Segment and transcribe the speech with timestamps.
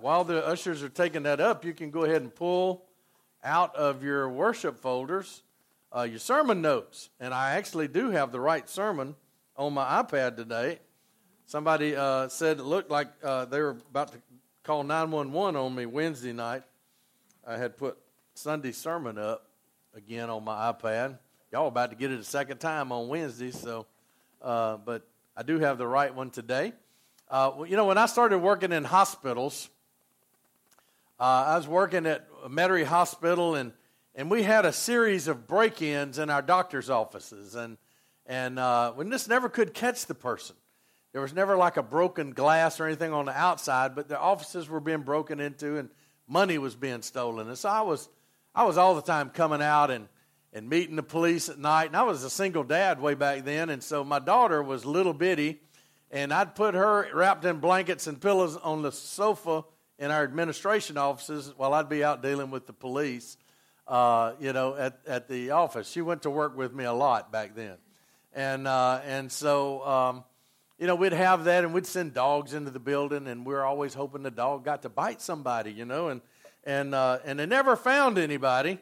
[0.00, 2.84] while the ushers are taking that up, you can go ahead and pull
[3.42, 5.42] out of your worship folders
[5.96, 7.10] uh, your sermon notes.
[7.18, 9.14] And I actually do have the right sermon
[9.56, 10.78] on my iPad today.
[11.46, 14.18] Somebody uh, said it looked like uh, they were about to
[14.62, 16.62] call 911 on me Wednesday night.
[17.46, 17.98] I had put
[18.34, 19.46] Sunday sermon up
[19.94, 21.18] again on my iPad.
[21.50, 23.86] Y'all about to get it a second time on Wednesday, so
[24.40, 25.02] uh, but
[25.36, 26.72] I do have the right one today.
[27.28, 29.68] Uh, you know, when I started working in hospitals,
[31.20, 33.72] uh, I was working at Metairie Hospital, and
[34.14, 37.76] and we had a series of break-ins in our doctor's offices, and
[38.24, 40.56] and uh, just never could catch the person.
[41.12, 44.68] There was never like a broken glass or anything on the outside, but the offices
[44.68, 45.90] were being broken into, and
[46.26, 47.48] money was being stolen.
[47.48, 48.08] And so I was,
[48.54, 50.08] I was all the time coming out and
[50.54, 51.86] and meeting the police at night.
[51.86, 55.12] And I was a single dad way back then, and so my daughter was little
[55.12, 55.60] bitty,
[56.10, 59.64] and I'd put her wrapped in blankets and pillows on the sofa
[60.00, 63.36] in our administration offices while I'd be out dealing with the police
[63.90, 65.90] uh, you know, at, at the office.
[65.90, 67.76] She went to work with me a lot back then.
[68.32, 70.24] And, uh, and so, um,
[70.78, 73.64] you know, we'd have that and we'd send dogs into the building and we are
[73.64, 76.20] always hoping the dog got to bite somebody, you know, and,
[76.62, 78.78] and, uh, and they never found anybody.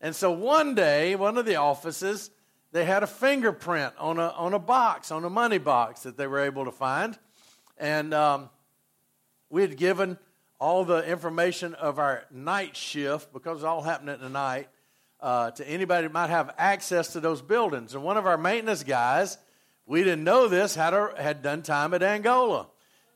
[0.00, 2.30] And so one day, one of the offices,
[2.70, 6.28] they had a fingerprint on a, on a box, on a money box that they
[6.28, 7.18] were able to find.
[7.78, 8.48] And um,
[9.50, 10.18] we had given
[10.62, 14.68] all the information of our night shift because it's all happening at the night
[15.18, 17.96] uh, to anybody that might have access to those buildings.
[17.96, 19.38] And one of our maintenance guys,
[19.86, 22.68] we didn't know this, had, a, had done time at Angola.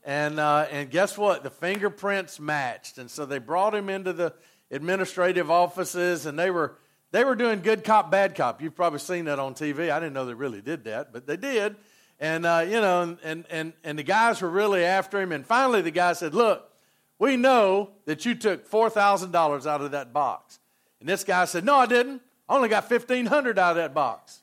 [0.02, 1.44] And, uh, and guess what?
[1.44, 2.98] The fingerprints matched.
[2.98, 4.34] And so they brought him into the
[4.72, 6.76] administrative offices and they were,
[7.12, 8.60] they were doing good cop, bad cop.
[8.60, 9.88] You've probably seen that on TV.
[9.92, 11.76] I didn't know they really did that, but they did.
[12.18, 15.30] And, uh, you know, and, and, and the guys were really after him.
[15.30, 16.72] And finally the guy said, Look,
[17.18, 20.58] we know that you took $4,000 out of that box.
[21.00, 22.22] And this guy said, No, I didn't.
[22.48, 24.40] I only got 1500 out of that box.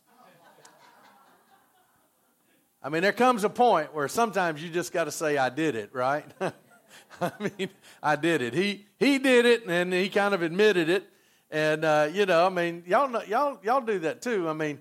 [2.82, 5.76] I mean, there comes a point where sometimes you just got to say, I did
[5.76, 6.26] it, right?
[7.22, 7.70] I mean,
[8.02, 8.54] I did it.
[8.54, 11.08] He, he did it, and he kind of admitted it.
[11.50, 14.50] And, uh, you know, I mean, y'all, know, y'all, y'all do that too.
[14.50, 14.80] I mean,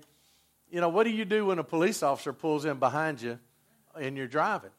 [0.69, 3.39] you know, what do you do when a police officer pulls in behind you
[3.97, 4.71] and you're driving?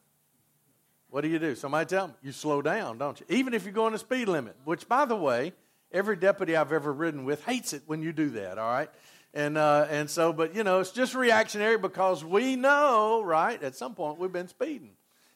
[1.15, 1.55] What do you do?
[1.55, 2.13] Somebody tell me.
[2.21, 3.25] You slow down, don't you?
[3.29, 5.53] Even if you're going the speed limit, which, by the way,
[5.89, 8.89] every deputy I've ever ridden with hates it when you do that, all right?
[9.33, 13.75] And, uh, and so, but, you know, it's just reactionary because we know, right, at
[13.75, 14.91] some point we've been speeding.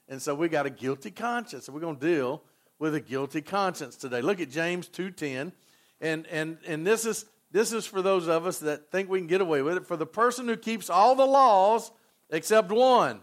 [0.10, 1.70] And so we got a guilty conscience.
[1.70, 2.44] We're going to deal
[2.78, 4.22] with a guilty conscience today.
[4.22, 5.54] Look at James 2.10.
[6.02, 7.24] And, and, and this, is,
[7.54, 9.88] this is for those of us that think we can get away with it.
[9.88, 11.90] For the person who keeps all the laws
[12.30, 13.22] except one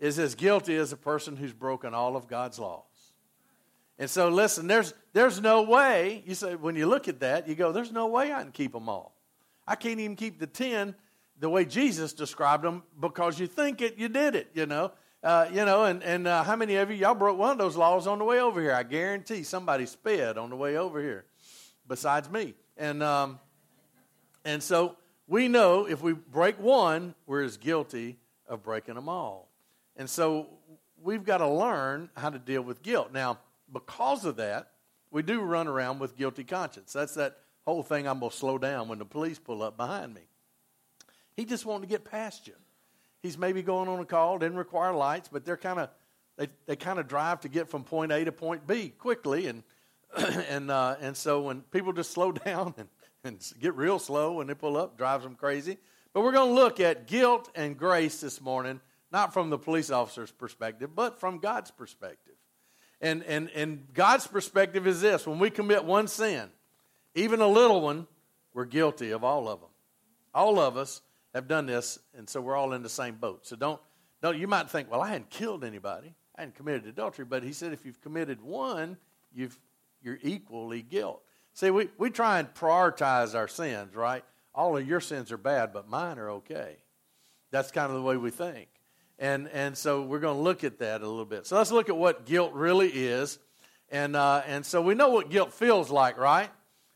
[0.00, 2.84] is as guilty as a person who's broken all of God's laws.
[3.98, 7.54] And so, listen, there's, there's no way, you say, when you look at that, you
[7.54, 9.14] go, there's no way I can keep them all.
[9.68, 10.94] I can't even keep the 10
[11.38, 14.92] the way Jesus described them because you think it, you did it, you know.
[15.22, 17.76] Uh, you know, and, and uh, how many of you, y'all broke one of those
[17.76, 18.72] laws on the way over here?
[18.72, 21.26] I guarantee somebody sped on the way over here
[21.86, 22.54] besides me.
[22.78, 23.38] And, um,
[24.46, 24.96] and so
[25.28, 28.16] we know if we break one, we're as guilty
[28.48, 29.49] of breaking them all.
[30.00, 30.46] And so
[31.02, 33.12] we've got to learn how to deal with guilt.
[33.12, 33.38] Now,
[33.70, 34.70] because of that,
[35.10, 36.94] we do run around with guilty conscience.
[36.94, 40.14] That's that whole thing I'm going to slow down when the police pull up behind
[40.14, 40.22] me.
[41.36, 42.54] He just wanted to get past you.
[43.22, 45.90] He's maybe going on a call, didn't require lights, but they're kind of
[46.38, 49.62] they, they kind of drive to get from point A to point B quickly, and
[50.48, 52.88] and uh, and so when people just slow down and,
[53.22, 55.76] and get real slow when they pull up, drives them crazy.
[56.14, 58.80] But we're going to look at guilt and grace this morning
[59.12, 62.34] not from the police officer's perspective, but from God's perspective.
[63.00, 66.50] And, and, and God's perspective is this when we commit one sin,
[67.14, 68.06] even a little one,
[68.52, 69.70] we're guilty of all of them.
[70.34, 71.00] All of us
[71.34, 73.46] have done this, and so we're all in the same boat.
[73.46, 73.80] So don't,
[74.22, 77.52] don't you might think, well, I hadn't killed anybody, I hadn't committed adultery, but he
[77.52, 78.96] said if you've committed one,
[79.32, 79.58] you've,
[80.02, 81.22] you're equally guilt.
[81.54, 84.24] See, we, we try and prioritize our sins, right?
[84.54, 86.76] All of your sins are bad, but mine are okay.
[87.50, 88.68] That's kind of the way we think.
[89.20, 91.46] And, and so we're going to look at that a little bit.
[91.46, 93.38] So let's look at what guilt really is.
[93.90, 96.48] And, uh, and so we know what guilt feels like, right?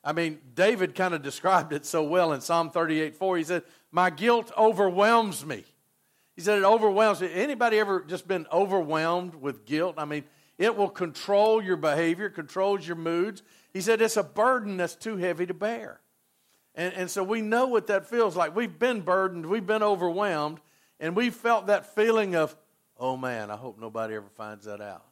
[0.02, 3.36] I mean, David kind of described it so well in Psalm 38 4.
[3.36, 3.62] He said,
[3.92, 5.64] My guilt overwhelms me.
[6.34, 7.30] He said, It overwhelms me.
[7.32, 9.96] Anybody ever just been overwhelmed with guilt?
[9.98, 10.24] I mean,
[10.56, 13.42] it will control your behavior, controls your moods.
[13.72, 16.00] He said, It's a burden that's too heavy to bear.
[16.74, 18.56] And, and so we know what that feels like.
[18.56, 20.60] We've been burdened, we've been overwhelmed,
[21.00, 22.56] and we felt that feeling of,
[22.98, 25.04] oh man, I hope nobody ever finds that out.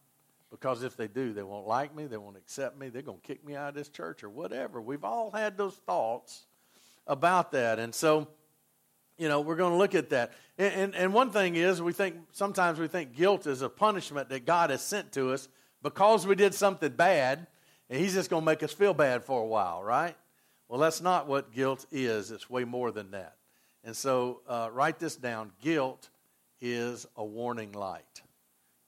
[0.51, 3.27] Because if they do, they won't like me, they won't accept me, they're going to
[3.27, 4.83] kick me out of this church or whatever.
[4.83, 6.45] We've all had those thoughts
[7.07, 7.79] about that.
[7.79, 8.29] And so,
[9.17, 10.33] you know, we're going to look at that.
[10.59, 14.29] And, and, and, one thing is, we think sometimes we think guilt is a punishment
[14.29, 15.49] that God has sent to us
[15.83, 17.47] because we did something bad,
[17.89, 20.17] and He's just going to make us feel bad for a while, right?
[20.69, 22.31] Well, that's not what guilt is.
[22.31, 23.37] It's way more than that.
[23.85, 26.09] And so, uh, write this down guilt
[26.61, 28.23] is a warning light.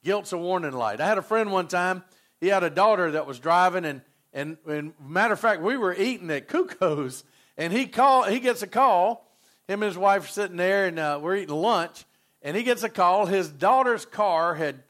[0.04, 1.00] Guilt's a warning light.
[1.00, 2.04] I had a friend one time,
[2.40, 4.02] he had a daughter that was driving, and,
[4.32, 7.24] and, and matter of fact, we were eating at Kuko's,
[7.56, 9.30] and he, call, he gets a call.
[9.66, 12.04] Him and his wife are sitting there, and uh, we're eating lunch,
[12.42, 13.26] and he gets a call.
[13.26, 14.82] His daughter's car had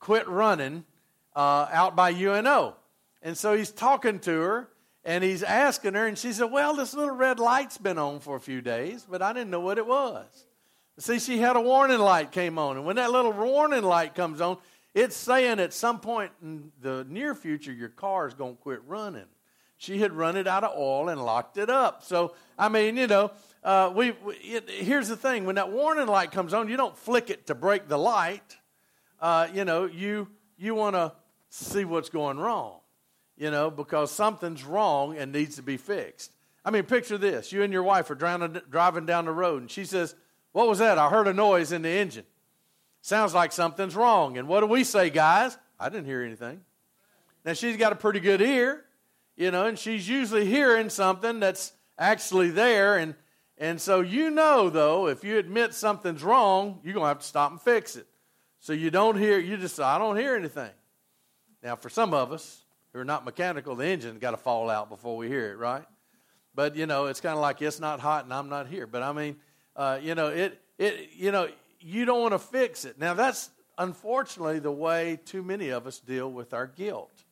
[0.00, 0.84] quit running
[1.34, 2.74] uh, out by UNO.
[3.22, 4.68] And so he's talking to her,
[5.06, 8.36] and he's asking her, and she said, Well, this little red light's been on for
[8.36, 10.26] a few days, but I didn't know what it was.
[10.98, 14.40] See, she had a warning light came on, and when that little warning light comes
[14.40, 14.58] on,
[14.94, 18.80] it's saying at some point in the near future your car is going to quit
[18.86, 19.26] running.
[19.76, 22.02] She had run it out of oil and locked it up.
[22.02, 23.30] So, I mean, you know,
[23.62, 26.96] uh, we, we it, here's the thing: when that warning light comes on, you don't
[26.96, 28.56] flick it to break the light.
[29.20, 30.26] Uh, you know, you
[30.58, 31.12] you want to
[31.50, 32.80] see what's going wrong.
[33.36, 36.32] You know, because something's wrong and needs to be fixed.
[36.64, 39.70] I mean, picture this: you and your wife are driving, driving down the road, and
[39.70, 40.14] she says,
[40.56, 40.96] what was that?
[40.96, 42.24] I heard a noise in the engine.
[43.02, 44.38] Sounds like something's wrong.
[44.38, 45.58] And what do we say, guys?
[45.78, 46.62] I didn't hear anything.
[47.44, 48.82] Now, she's got a pretty good ear,
[49.36, 52.96] you know, and she's usually hearing something that's actually there.
[52.96, 53.14] And,
[53.58, 57.26] and so, you know, though, if you admit something's wrong, you're going to have to
[57.26, 58.06] stop and fix it.
[58.60, 60.70] So you don't hear, you just I don't hear anything.
[61.62, 62.64] Now, for some of us
[62.96, 65.84] are not mechanical, the engine's got to fall out before we hear it, right?
[66.54, 68.86] But, you know, it's kind of like it's not hot and I'm not here.
[68.86, 69.36] But I mean,
[69.74, 71.48] uh, you know, it, it, you know,
[71.80, 72.98] you don't want to fix it.
[72.98, 77.24] Now, that's unfortunately the way too many of us deal with our guilt.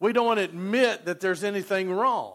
[0.00, 2.34] We don't want to admit that there's anything wrong.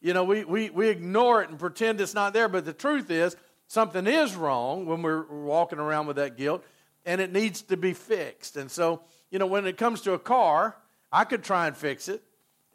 [0.00, 3.10] You know, we, we, we ignore it and pretend it's not there, but the truth
[3.10, 3.36] is
[3.68, 6.64] something is wrong when we're walking around with that guilt,
[7.06, 8.56] and it needs to be fixed.
[8.56, 10.76] And so, you know, when it comes to a car,
[11.12, 12.22] I could try and fix it,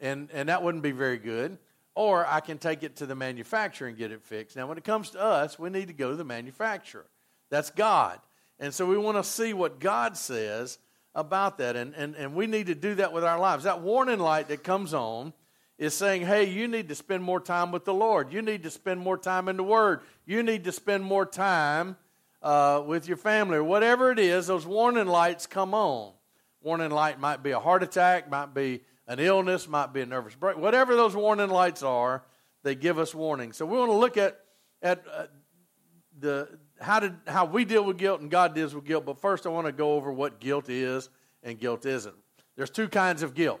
[0.00, 1.58] and, and that wouldn't be very good
[1.96, 4.54] or I can take it to the manufacturer and get it fixed.
[4.54, 7.06] Now, when it comes to us, we need to go to the manufacturer.
[7.48, 8.20] That's God.
[8.60, 10.78] And so we want to see what God says
[11.14, 11.74] about that.
[11.74, 13.64] And, and, and we need to do that with our lives.
[13.64, 15.32] That warning light that comes on
[15.78, 18.30] is saying, hey, you need to spend more time with the Lord.
[18.30, 20.00] You need to spend more time in the Word.
[20.26, 21.96] You need to spend more time
[22.42, 24.48] uh, with your family or whatever it is.
[24.48, 26.12] Those warning lights come on.
[26.66, 30.34] Warning light might be a heart attack, might be an illness, might be a nervous
[30.34, 32.24] break, whatever those warning lights are,
[32.64, 33.52] they give us warning.
[33.52, 34.40] So we want to look at
[34.82, 35.26] at uh,
[36.18, 36.48] the
[36.80, 39.06] how did how we deal with guilt and God deals with guilt.
[39.06, 41.08] But first, I want to go over what guilt is
[41.44, 42.16] and guilt isn't.
[42.56, 43.60] There's two kinds of guilt.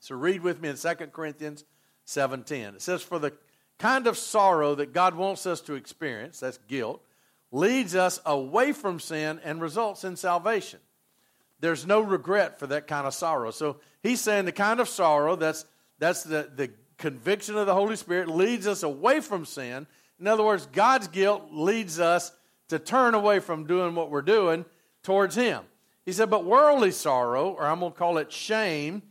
[0.00, 1.64] So read with me in 2 Corinthians
[2.06, 2.74] 7:10.
[2.74, 3.34] It says, "For the
[3.78, 7.06] kind of sorrow that God wants us to experience, that's guilt,
[7.52, 10.80] leads us away from sin and results in salvation."
[11.60, 13.50] There's no regret for that kind of sorrow.
[13.50, 15.64] So he's saying the kind of sorrow that's
[15.98, 19.86] that's the, the conviction of the Holy Spirit leads us away from sin.
[20.18, 22.32] In other words, God's guilt leads us
[22.68, 24.64] to turn away from doing what we're doing
[25.02, 25.62] towards Him.
[26.04, 29.02] He said, but worldly sorrow, or I'm going to call it shame,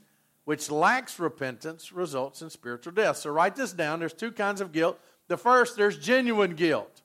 [0.46, 3.18] which lacks repentance, results in spiritual death.
[3.18, 4.00] So write this down.
[4.00, 5.00] There's two kinds of guilt.
[5.28, 7.02] The first, there's genuine guilt.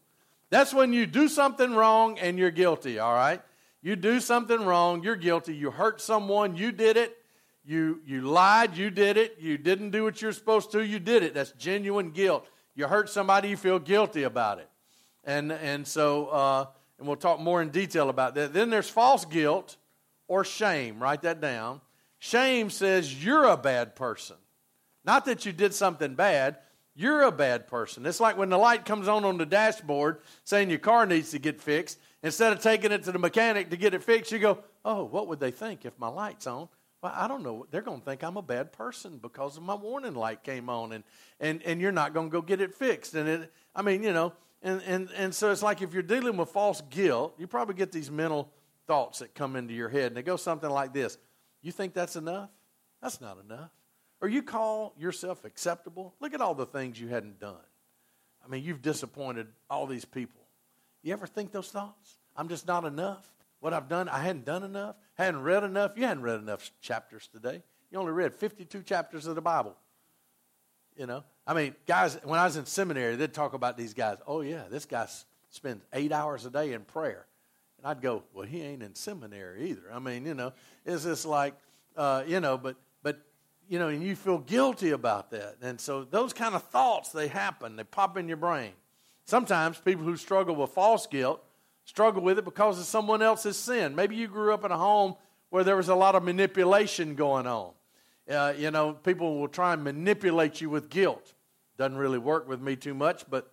[0.50, 3.40] That's when you do something wrong and you're guilty, all right?
[3.82, 5.54] You do something wrong, you're guilty.
[5.54, 7.16] You hurt someone, you did it.
[7.64, 9.37] You, you lied, you did it.
[9.38, 11.35] You didn't do what you're supposed to, you did it.
[11.35, 12.49] That's genuine guilt.
[12.75, 14.68] You hurt somebody, you feel guilty about it.
[15.25, 16.66] And, and so, uh,
[16.99, 18.52] and we'll talk more in detail about that.
[18.52, 19.76] Then there's false guilt
[20.26, 21.00] or shame.
[21.00, 21.80] Write that down.
[22.18, 24.37] Shame says you're a bad person.
[25.04, 26.56] Not that you did something bad,
[26.94, 28.04] you're a bad person.
[28.06, 31.38] It's like when the light comes on on the dashboard saying your car needs to
[31.38, 34.58] get fixed, Instead of taking it to the mechanic to get it fixed, you go,
[34.84, 36.68] oh, what would they think if my light's on?
[37.00, 37.66] Well, I don't know.
[37.70, 40.92] They're going to think I'm a bad person because of my warning light came on,
[40.92, 41.04] and,
[41.38, 43.14] and, and you're not going to go get it fixed.
[43.14, 44.32] And it, I mean, you know,
[44.62, 47.92] and, and, and so it's like if you're dealing with false guilt, you probably get
[47.92, 48.50] these mental
[48.88, 51.18] thoughts that come into your head, and they go something like this
[51.62, 52.50] You think that's enough?
[53.00, 53.70] That's not enough.
[54.20, 56.14] Or you call yourself acceptable?
[56.18, 57.54] Look at all the things you hadn't done.
[58.44, 60.40] I mean, you've disappointed all these people.
[61.02, 62.19] You ever think those thoughts?
[62.37, 63.26] I'm just not enough.
[63.61, 65.93] What I've done, I hadn't done enough, hadn't read enough.
[65.97, 67.62] You hadn't read enough chapters today.
[67.90, 69.76] You only read 52 chapters of the Bible.
[70.97, 74.19] You know, I mean, guys, when I was in seminary, they'd talk about these guys.
[74.26, 75.07] Oh, yeah, this guy
[75.50, 77.26] spends eight hours a day in prayer.
[77.78, 79.90] And I'd go, well, he ain't in seminary either.
[79.93, 80.52] I mean, you know,
[80.85, 81.55] it's just like,
[81.97, 83.21] uh, you know, but but
[83.69, 87.28] you know, and you feel guilty about that, and so those kind of thoughts they
[87.28, 88.73] happen, they pop in your brain.
[89.28, 91.44] Sometimes people who struggle with false guilt
[91.85, 93.94] struggle with it because of someone else's sin.
[93.94, 95.16] Maybe you grew up in a home
[95.50, 97.73] where there was a lot of manipulation going on.
[98.26, 101.35] Uh, you know, people will try and manipulate you with guilt.
[101.76, 103.52] Doesn't really work with me too much, but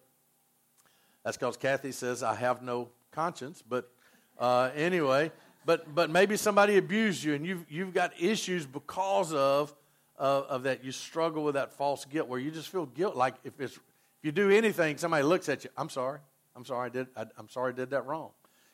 [1.25, 3.61] that's because Kathy says I have no conscience.
[3.61, 3.91] But
[4.39, 5.29] uh, anyway,
[5.65, 9.75] but but maybe somebody abused you and you've you've got issues because of
[10.17, 10.85] uh, of that.
[10.85, 13.17] You struggle with that false guilt where you just feel guilt.
[13.17, 13.77] Like if it's
[14.25, 15.69] you do anything, somebody looks at you.
[15.77, 16.19] I'm sorry.
[16.55, 18.31] I'm sorry, I did, I, am sorry I did that wrong.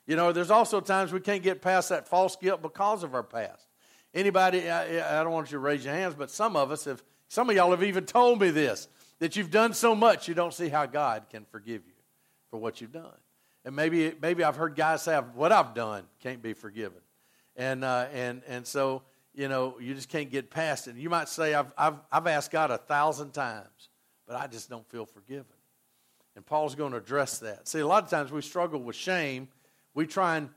[0.07, 3.23] You know, there's also times we can't get past that false guilt because of our
[3.23, 3.67] past.
[4.13, 7.03] Anybody, I, I don't want you to raise your hands, but some of us have,
[7.27, 8.87] some of y'all have even told me this,
[9.19, 11.93] that you've done so much you don't see how God can forgive you
[12.49, 13.11] for what you've done.
[13.63, 16.99] And maybe, maybe I've heard guys say, what I've done can't be forgiven.
[17.55, 19.03] And, uh, and, and so,
[19.33, 20.95] you know, you just can't get past it.
[20.95, 23.89] You might say, I've, I've, I've asked God a thousand times,
[24.27, 25.45] but I just don't feel forgiven.
[26.35, 27.67] And Paul's going to address that.
[27.67, 29.49] See, a lot of times we struggle with shame.
[29.93, 30.49] We try and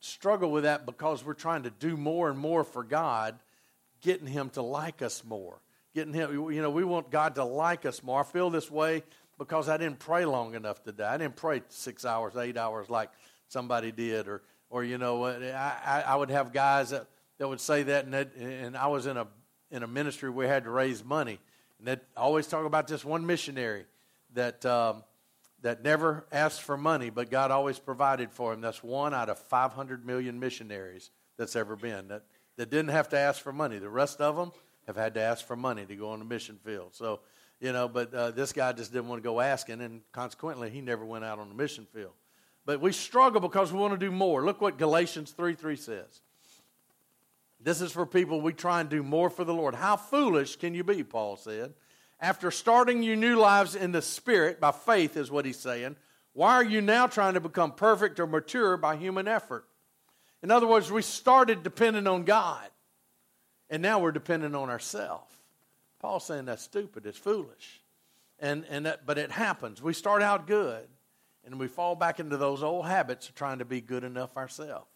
[0.00, 3.38] struggle with that because we're trying to do more and more for God,
[4.00, 5.60] getting Him to like us more.
[5.94, 8.20] Getting Him, you know, we want God to like us more.
[8.20, 9.04] I feel this way
[9.38, 11.04] because I didn't pray long enough today.
[11.04, 13.10] I didn't pray six hours, eight hours like
[13.48, 17.06] somebody did, or, or you know, I, I would have guys that,
[17.38, 19.26] that would say that, and, that, and I was in a
[19.72, 21.40] in a ministry where we had to raise money,
[21.82, 23.84] and they always talk about this one missionary
[24.34, 24.64] that.
[24.64, 25.04] Um,
[25.62, 28.60] that never asked for money, but God always provided for him.
[28.60, 32.24] That's one out of 500 million missionaries that's ever been that,
[32.56, 33.78] that didn't have to ask for money.
[33.78, 34.52] The rest of them
[34.86, 36.94] have had to ask for money to go on the mission field.
[36.94, 37.20] So,
[37.60, 40.80] you know, but uh, this guy just didn't want to go asking, and consequently, he
[40.80, 42.12] never went out on the mission field.
[42.66, 44.44] But we struggle because we want to do more.
[44.44, 46.20] Look what Galatians 3 3 says.
[47.62, 49.74] This is for people we try and do more for the Lord.
[49.74, 51.74] How foolish can you be, Paul said
[52.22, 55.96] after starting your new lives in the Spirit by faith, is what he's saying,
[56.34, 59.66] why are you now trying to become perfect or mature by human effort?
[60.40, 62.70] In other words, we started depending on God,
[63.68, 65.34] and now we're dependent on ourselves.
[65.98, 67.82] Paul's saying that's stupid, it's foolish.
[68.38, 69.82] And, and that, but it happens.
[69.82, 70.86] We start out good,
[71.44, 74.91] and we fall back into those old habits of trying to be good enough ourselves.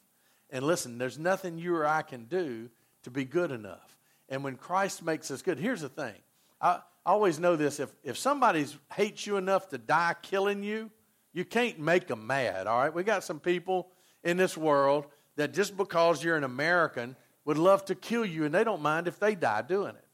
[0.51, 2.69] And listen, there's nothing you or I can do
[3.03, 3.97] to be good enough.
[4.29, 6.15] And when Christ makes us good, here's the thing.
[6.61, 10.91] I, always know this if, if somebody hates you enough to die killing you,
[11.33, 12.93] you can't make them mad, all right?
[12.93, 13.89] We got some people
[14.25, 18.55] in this world that just because you're an American would love to kill you and
[18.55, 20.05] they don't mind if they die doing it.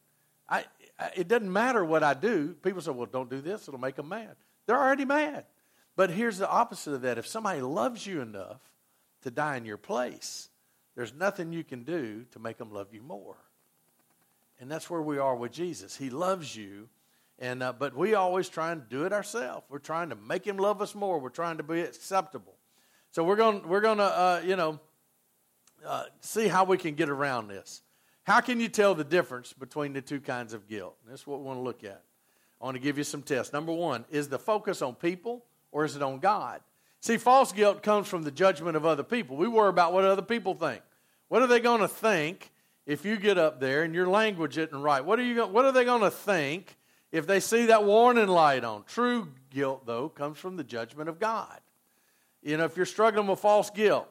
[0.49, 0.65] I,
[1.17, 2.55] it doesn't matter what I do.
[2.63, 4.37] People say, well, don't do this, it'll make them mad.
[4.67, 5.47] They're already mad.
[5.97, 7.19] But here's the opposite of that.
[7.19, 8.61] If somebody loves you enough
[9.23, 10.49] to die in your place,
[10.95, 13.37] there's nothing you can do to make them love you more.
[14.61, 15.97] And that's where we are with Jesus.
[15.97, 16.89] He loves you,
[17.39, 19.67] and uh, but we always try and do it ourselves.
[19.69, 21.19] We're trying to make Him love us more.
[21.19, 22.55] We're trying to be acceptable.
[23.11, 24.79] So we're going we're going to uh, you know
[25.85, 27.83] uh, see how we can get around this.
[28.25, 30.97] How can you tell the difference between the two kinds of guilt?
[31.09, 32.03] That's what we want to look at.
[32.61, 33.53] I want to give you some tests.
[33.53, 36.61] Number one, is the focus on people or is it on God?
[37.03, 39.37] See, false guilt comes from the judgment of other people.
[39.37, 40.83] We worry about what other people think.
[41.27, 42.53] What are they going to think
[42.87, 45.05] if you get up there and your language isn't right?
[45.05, 46.77] What are, you, what are they going to think
[47.11, 48.85] if they see that warning light on?
[48.85, 51.59] True guilt, though, comes from the judgment of God.
[52.41, 54.07] You know, if you're struggling with false guilt,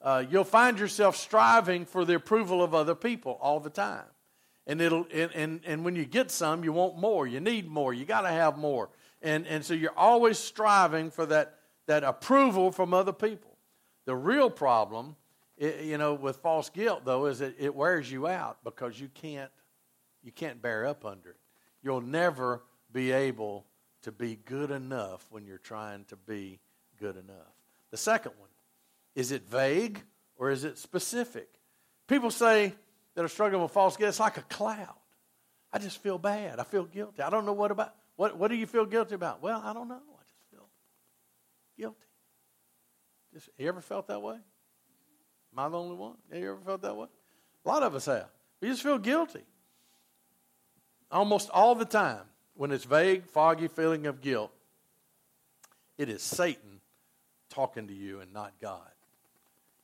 [0.00, 4.06] uh, you'll find yourself striving for the approval of other people all the time.
[4.68, 7.26] And, it'll, and, and, and when you get some, you want more.
[7.26, 7.92] You need more.
[7.92, 8.88] You got to have more.
[9.20, 11.56] And, and so you're always striving for that,
[11.90, 13.56] that approval from other people.
[14.04, 15.16] The real problem
[15.58, 19.50] you know, with false guilt though, is that it wears you out because you can't
[20.22, 21.40] you can't bear up under it.
[21.82, 23.66] You'll never be able
[24.02, 26.60] to be good enough when you're trying to be
[26.98, 27.52] good enough.
[27.90, 28.50] The second one,
[29.16, 30.00] is it vague
[30.36, 31.48] or is it specific?
[32.06, 32.72] People say
[33.16, 34.94] that are struggling with false guilt, it's like a cloud.
[35.72, 36.60] I just feel bad.
[36.60, 37.20] I feel guilty.
[37.20, 39.42] I don't know what about what what do you feel guilty about?
[39.42, 40.00] Well, I don't know.
[41.80, 41.96] Guilty.
[43.32, 44.34] Just, you ever felt that way?
[44.34, 46.16] Am I the only one?
[46.30, 47.06] Have you ever felt that way?
[47.64, 48.28] A lot of us have.
[48.60, 49.40] We just feel guilty.
[51.10, 52.20] Almost all the time,
[52.54, 54.52] when it's vague, foggy feeling of guilt,
[55.96, 56.80] it is Satan
[57.48, 58.90] talking to you and not God.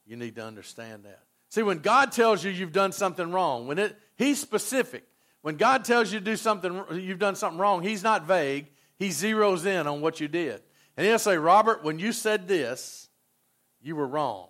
[0.07, 1.21] You need to understand that.
[1.49, 5.05] See, when God tells you you've done something wrong, when it He's specific.
[5.43, 8.67] When God tells you to do something, you've done something wrong, He's not vague.
[8.99, 10.63] He zeroes in on what you did.
[10.97, 13.09] And He'll say, Robert, when you said this,
[13.83, 14.49] you were wrong.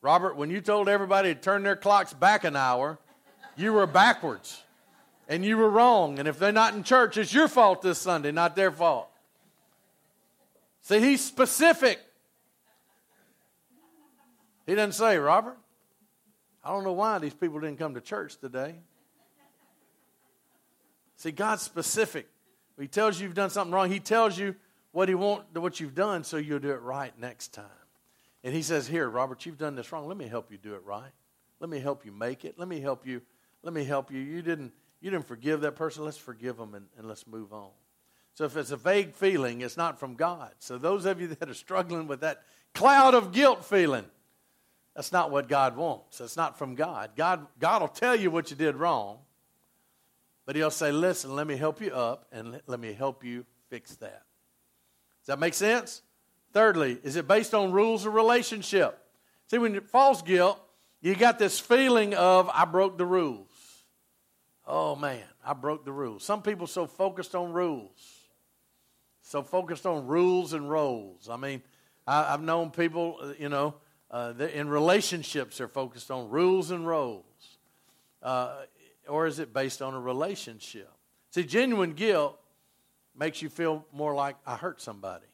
[0.00, 2.98] Robert, when you told everybody to turn their clocks back an hour,
[3.56, 4.62] You were backwards
[5.28, 6.18] and you were wrong.
[6.18, 9.08] And if they're not in church, it's your fault this Sunday, not their fault.
[10.82, 12.00] See, he's specific.
[14.66, 15.58] He doesn't say, Robert,
[16.64, 18.76] I don't know why these people didn't come to church today.
[21.16, 22.28] See, God's specific.
[22.78, 23.90] He tells you you've done something wrong.
[23.90, 24.56] He tells you
[24.92, 27.64] what he want, what you've done, so you'll do it right next time.
[28.44, 30.06] And he says, "Here, Robert, you've done this wrong.
[30.06, 31.12] Let me help you do it right.
[31.60, 32.58] Let me help you make it.
[32.58, 33.22] Let me help you.
[33.62, 34.20] Let me help you.
[34.20, 36.04] You didn't, you didn't forgive that person.
[36.04, 37.70] Let's forgive them and, and let's move on."
[38.34, 40.52] So if it's a vague feeling, it's not from God.
[40.58, 42.42] So those of you that are struggling with that
[42.74, 44.06] cloud of guilt feeling,
[44.94, 46.18] that's not what God wants.
[46.18, 47.10] That's not from God.
[47.14, 49.18] God, God will tell you what you did wrong,
[50.46, 53.94] but He'll say, "Listen, let me help you up, and let me help you fix
[53.96, 54.24] that."
[55.22, 56.02] Does that make sense?
[56.52, 58.98] Thirdly, is it based on rules of relationship?
[59.48, 60.60] See, when false guilt,
[61.00, 63.48] you got this feeling of I broke the rules.
[64.66, 66.24] Oh man, I broke the rules.
[66.24, 68.28] Some people so focused on rules,
[69.22, 71.28] so focused on rules and roles.
[71.28, 71.62] I mean,
[72.06, 73.74] I, have known people, uh, you know,
[74.10, 77.24] uh, in relationships are focused on rules and roles.
[78.22, 78.62] Uh,
[79.08, 80.90] or is it based on a relationship?
[81.30, 82.38] See, genuine guilt
[83.16, 85.26] makes you feel more like I hurt somebody.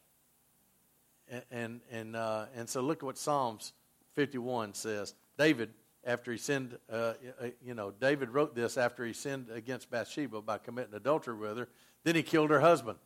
[1.29, 3.73] And and and, uh, and so look at what Psalms
[4.15, 5.15] 51 says.
[5.37, 5.71] David,
[6.05, 10.43] after he sinned, uh, uh, you know, David wrote this after he sinned against Bathsheba
[10.43, 11.69] by committing adultery with her.
[12.05, 12.99] Then he killed her husband,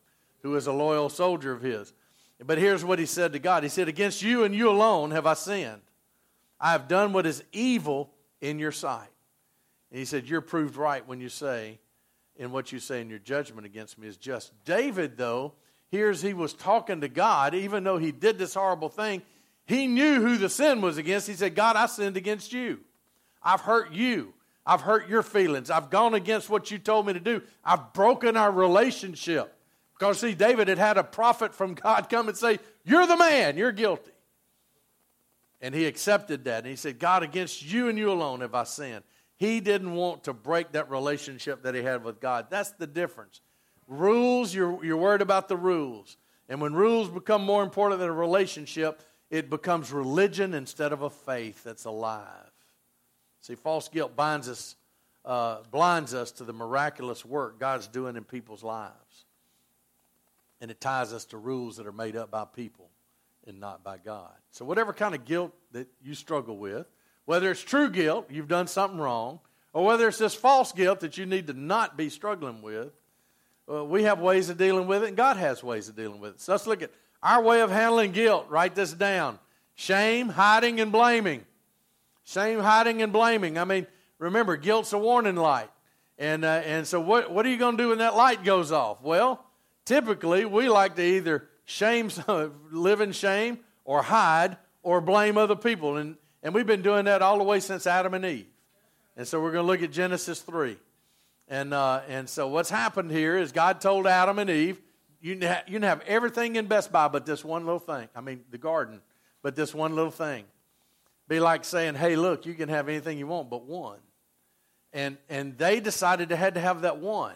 [0.43, 1.93] who was a loyal soldier of his.
[2.45, 3.63] But here's what he said to God.
[3.63, 5.83] He said, "Against you and you alone have I sinned.
[6.61, 9.11] I have done what is evil in your sight."
[9.91, 11.79] And he said, "You're proved right when you say."
[12.37, 14.53] In what you say in your judgment against me is just.
[14.65, 15.53] David, though,
[15.91, 19.23] hears he was talking to God, even though he did this horrible thing,
[19.67, 21.29] he knew who the sin was against.
[21.29, 22.81] He said, God, I sinned against you.
[23.43, 24.35] I've hurt you.
[24.65, 25.71] I've hurt your feelings.
[25.71, 27.43] I've gone against what you told me to do.
[27.65, 29.55] I've broken our relationship.
[29.99, 33.57] Because, see, David had had a prophet from God come and say, You're the man,
[33.57, 34.11] you're guilty.
[35.61, 36.59] And he accepted that.
[36.59, 39.05] And he said, God, against you and you alone have I sinned.
[39.43, 42.47] He didn't want to break that relationship that he had with God.
[42.49, 43.41] That's the difference.
[43.89, 46.17] Rules, you're, you're worried about the rules.
[46.49, 51.11] And when rules become more important than a relationship, it becomes religion instead of a
[51.11, 52.53] faith that's alive.
[53.41, 54.77] See, false guilt binds us,
[55.25, 59.25] uh, blinds us to the miraculous work God's doing in people's lives.
[60.61, 62.91] And it ties us to rules that are made up by people
[63.49, 64.37] and not by God.
[64.53, 66.87] So, whatever kind of guilt that you struggle with,
[67.25, 69.41] whether it's true guilt, you've done something wrong,
[69.73, 72.91] or whether it's this false guilt that you need to not be struggling with,
[73.71, 76.35] uh, we have ways of dealing with it, and God has ways of dealing with
[76.35, 76.41] it.
[76.41, 76.91] So let's look at
[77.23, 78.47] our way of handling guilt.
[78.49, 79.39] Write this down
[79.75, 81.45] shame, hiding, and blaming.
[82.25, 83.59] Shame, hiding, and blaming.
[83.59, 83.87] I mean,
[84.19, 85.71] remember, guilt's a warning light.
[86.19, 88.71] And, uh, and so, what, what are you going to do when that light goes
[88.71, 89.03] off?
[89.03, 89.45] Well,
[89.85, 92.11] typically, we like to either shame,
[92.71, 95.97] live in shame, or hide, or blame other people.
[95.97, 98.47] And and we've been doing that all the way since Adam and Eve.
[99.17, 100.77] And so we're going to look at Genesis 3.
[101.49, 104.81] And, uh, and so what's happened here is God told Adam and Eve,
[105.21, 108.09] you can, have, you can have everything in Best Buy but this one little thing.
[108.17, 109.01] I mean, the garden,
[109.43, 110.45] but this one little thing.
[111.29, 113.99] Be like saying, hey, look, you can have anything you want but one.
[114.93, 117.35] And, and they decided they had to have that one.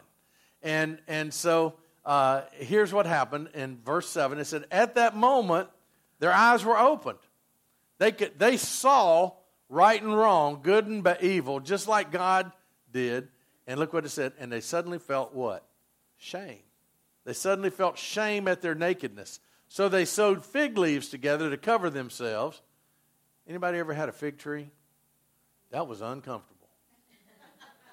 [0.63, 4.39] And, and so uh, here's what happened in verse 7.
[4.39, 5.69] It said, At that moment,
[6.19, 7.19] their eyes were opened
[7.99, 9.33] they, could, they saw
[9.69, 12.53] right and wrong, good and evil, just like God
[12.93, 13.29] did.
[13.67, 14.33] And look what it said.
[14.39, 15.67] And they suddenly felt what?
[16.17, 16.61] Shame.
[17.25, 19.41] They suddenly felt shame at their nakedness.
[19.69, 22.63] So they sewed fig leaves together to cover themselves.
[23.49, 24.71] Anybody ever had a fig tree?
[25.71, 26.69] That was uncomfortable.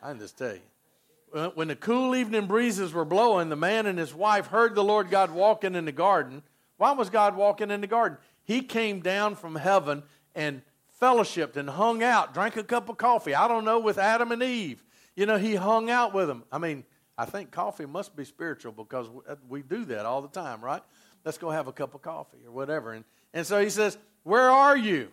[0.01, 1.51] I can just tell you.
[1.55, 5.09] When the cool evening breezes were blowing, the man and his wife heard the Lord
[5.09, 6.43] God walking in the garden.
[6.77, 8.19] Why was God walking in the garden?
[8.43, 10.03] He came down from heaven
[10.35, 10.61] and
[11.01, 13.35] fellowshipped and hung out, drank a cup of coffee.
[13.35, 14.83] I don't know, with Adam and Eve.
[15.15, 16.43] You know, he hung out with them.
[16.51, 16.83] I mean,
[17.17, 20.81] I think coffee must be spiritual because uh, we do that all the time, right?
[21.23, 22.93] Let's go have a cup of coffee or whatever.
[22.93, 25.09] And, and so he says, Where are you?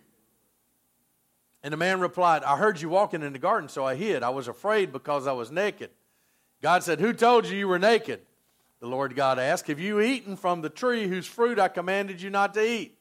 [1.63, 4.23] And the man replied, I heard you walking in the garden, so I hid.
[4.23, 5.91] I was afraid because I was naked.
[6.63, 8.21] God said, Who told you you were naked?
[8.81, 12.31] The Lord God asked, Have you eaten from the tree whose fruit I commanded you
[12.31, 12.97] not to eat?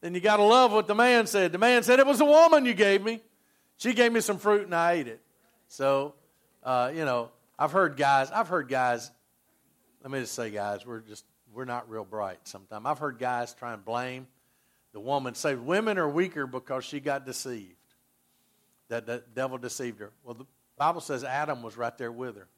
[0.00, 1.52] Then you got to love what the man said.
[1.52, 3.20] The man said, It was a woman you gave me.
[3.76, 5.20] She gave me some fruit and I ate it.
[5.68, 6.14] So,
[6.64, 9.10] uh, you know, I've heard guys, I've heard guys,
[10.02, 12.86] let me just say, guys, we're just, we're not real bright sometimes.
[12.86, 14.26] I've heard guys try and blame
[14.92, 17.74] the woman, say women are weaker because she got deceived,
[18.88, 20.10] that the devil deceived her.
[20.24, 20.46] Well, the,
[20.78, 22.48] Bible says Adam was right there with her.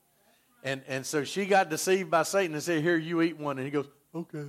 [0.63, 3.59] And, and so she got deceived by Satan and said, Here, you eat one.
[3.59, 4.45] And he goes, Okay.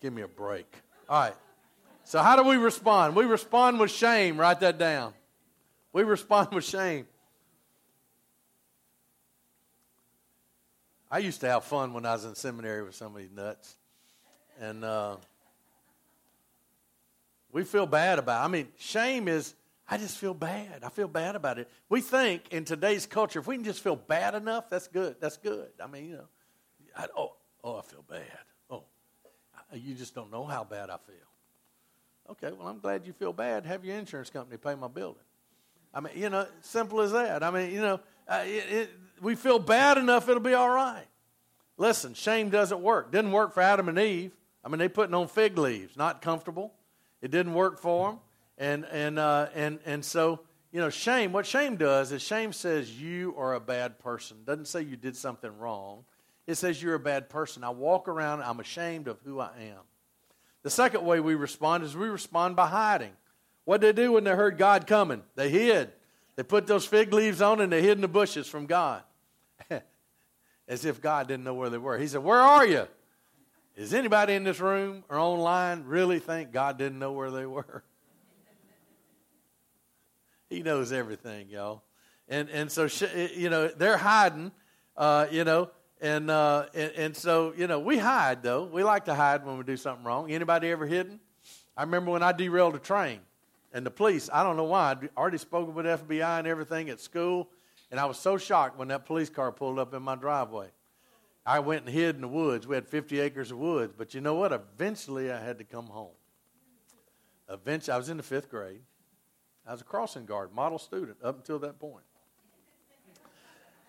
[0.00, 0.66] Give me a break.
[1.08, 1.34] All right.
[2.04, 3.14] So, how do we respond?
[3.14, 4.38] We respond with shame.
[4.38, 5.12] Write that down.
[5.92, 7.06] We respond with shame.
[11.10, 13.76] I used to have fun when I was in seminary with some of these nuts.
[14.60, 15.16] And uh,
[17.52, 18.44] we feel bad about it.
[18.44, 19.54] I mean, shame is,
[19.88, 20.84] I just feel bad.
[20.84, 21.68] I feel bad about it.
[21.88, 25.16] We think in today's culture, if we can just feel bad enough, that's good.
[25.20, 25.68] That's good.
[25.82, 26.28] I mean, you know,
[26.96, 27.32] I, oh,
[27.64, 28.22] oh, I feel bad.
[29.72, 31.16] Oh, you just don't know how bad I feel.
[32.30, 33.66] Okay, well, I'm glad you feel bad.
[33.66, 35.22] Have your insurance company pay my building.
[35.92, 37.42] I mean, you know, simple as that.
[37.42, 41.06] I mean, you know, uh, it, it, we feel bad enough, it'll be all right.
[41.76, 43.10] Listen, shame doesn't work.
[43.10, 44.32] Didn't work for Adam and Eve.
[44.64, 46.72] I mean, they putting on fig leaves, not comfortable.
[47.22, 48.18] It didn't work for them,
[48.58, 50.40] and and uh, and and so
[50.72, 51.32] you know, shame.
[51.32, 54.38] What shame does is shame says you are a bad person.
[54.44, 56.04] Doesn't say you did something wrong.
[56.50, 57.62] It says you're a bad person.
[57.62, 58.42] I walk around.
[58.42, 59.82] I'm ashamed of who I am.
[60.64, 63.12] The second way we respond is we respond by hiding.
[63.64, 65.22] What did they do when they heard God coming?
[65.36, 65.92] They hid.
[66.34, 69.04] They put those fig leaves on and they hid in the bushes from God.
[70.68, 71.96] As if God didn't know where they were.
[71.98, 72.88] He said, Where are you?
[73.76, 77.84] Is anybody in this room or online really think God didn't know where they were?
[80.50, 81.82] he knows everything, y'all.
[82.28, 82.88] And, and so,
[83.36, 84.50] you know, they're hiding,
[84.96, 88.64] uh, you know, and, uh, and, and so, you know, we hide, though.
[88.64, 90.30] We like to hide when we do something wrong.
[90.30, 91.20] Anybody ever hidden?
[91.76, 93.20] I remember when I derailed a train.
[93.72, 97.00] And the police, I don't know why, I'd already spoken with FBI and everything at
[97.00, 97.48] school,
[97.90, 100.68] and I was so shocked when that police car pulled up in my driveway.
[101.46, 102.66] I went and hid in the woods.
[102.66, 104.52] We had 50 acres of woods, but you know what?
[104.52, 106.12] Eventually, I had to come home.
[107.48, 108.82] Eventually, I was in the fifth grade.
[109.66, 112.04] I was a crossing guard, model student up until that point.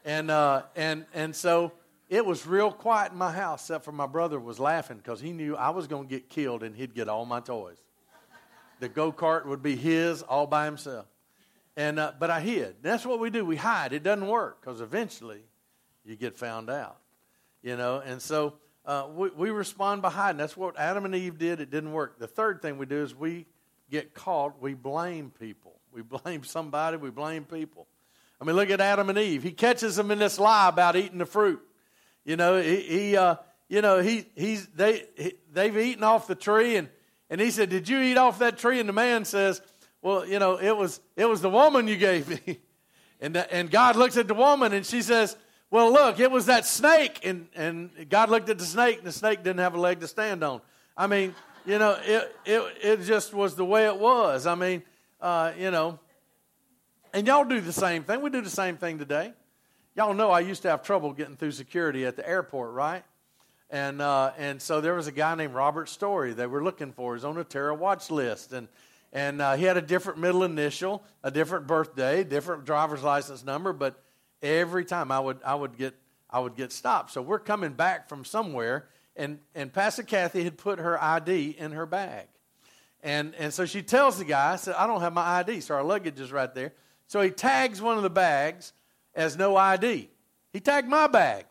[0.06, 1.72] And uh, and and so
[2.12, 5.34] it was real quiet in my house, except for my brother was laughing because he
[5.34, 7.82] knew I was going to get killed and he'd get all my toys
[8.82, 11.06] the go kart would be his all by himself.
[11.78, 12.76] And uh, but I hid.
[12.82, 13.46] That's what we do.
[13.46, 13.94] We hide.
[13.94, 15.42] It doesn't work because eventually
[16.04, 16.98] you get found out.
[17.64, 20.38] You know, and so uh, we, we respond by hiding.
[20.38, 21.62] That's what Adam and Eve did.
[21.62, 22.20] It didn't work.
[22.20, 23.46] The third thing we do is we
[23.90, 24.60] get caught.
[24.60, 25.80] We blame people.
[25.94, 26.98] We blame somebody.
[26.98, 27.88] We blame people.
[28.42, 29.44] I mean, look at Adam and Eve.
[29.44, 31.62] He catches them in this lie about eating the fruit.
[32.26, 33.36] You know, he, he uh,
[33.68, 36.90] you know, he, he's they he, they've eaten off the tree and
[37.32, 38.80] and he said, Did you eat off that tree?
[38.80, 39.62] And the man says,
[40.02, 42.60] Well, you know, it was, it was the woman you gave me.
[43.22, 45.38] and, the, and God looks at the woman and she says,
[45.72, 47.22] Well, look, it was that snake.
[47.24, 50.08] And, and God looked at the snake and the snake didn't have a leg to
[50.08, 50.62] stand on.
[50.96, 51.34] I mean,
[51.66, 54.46] you know, it, it, it just was the way it was.
[54.46, 54.84] I mean,
[55.22, 56.00] uh, you know,
[57.14, 58.22] and y'all do the same thing.
[58.22, 59.32] We do the same thing today.
[59.94, 63.04] Y'all know I used to have trouble getting through security at the airport, right?
[63.70, 67.14] And, uh, and so there was a guy named Robert Story they were looking for.
[67.14, 68.54] He's on a terror watch list.
[68.54, 68.70] And,
[69.12, 73.74] and uh, he had a different middle initial, a different birthday, different driver's license number.
[73.74, 74.02] But
[74.42, 75.94] every time I would, I would, get,
[76.30, 77.12] I would get stopped.
[77.12, 78.88] So we're coming back from somewhere.
[79.18, 82.28] And, and Pastor Kathy had put her ID in her bag.
[83.04, 85.60] And, and so she tells the guy, I said, I don't have my ID.
[85.60, 86.72] So our luggage is right there.
[87.08, 88.72] So he tags one of the bags
[89.16, 90.10] as no ID.
[90.54, 91.46] He tagged my bag.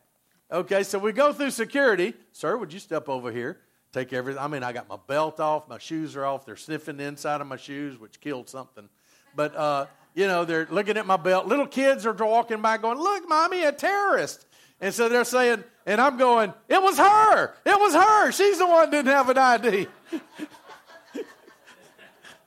[0.53, 2.14] Okay, so we go through security.
[2.33, 3.61] Sir, would you step over here?
[3.92, 4.42] Take everything.
[4.42, 6.46] I mean, I got my belt off, my shoes are off.
[6.46, 8.88] They're sniffing the inside of my shoes, which killed something.
[9.35, 11.46] But, uh, you know, they're looking at my belt.
[11.46, 14.46] Little kids are walking by going, Look, mommy, a terrorist.
[14.81, 17.55] And so they're saying, and I'm going, It was her.
[17.64, 18.33] It was her.
[18.33, 19.87] She's the one didn't have an ID.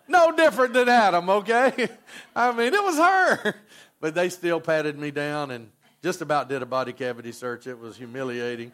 [0.07, 1.89] no different than Adam, okay?
[2.35, 3.55] I mean, it was her.
[4.03, 7.67] But they still patted me down and just about did a body cavity search.
[7.67, 8.73] It was humiliating.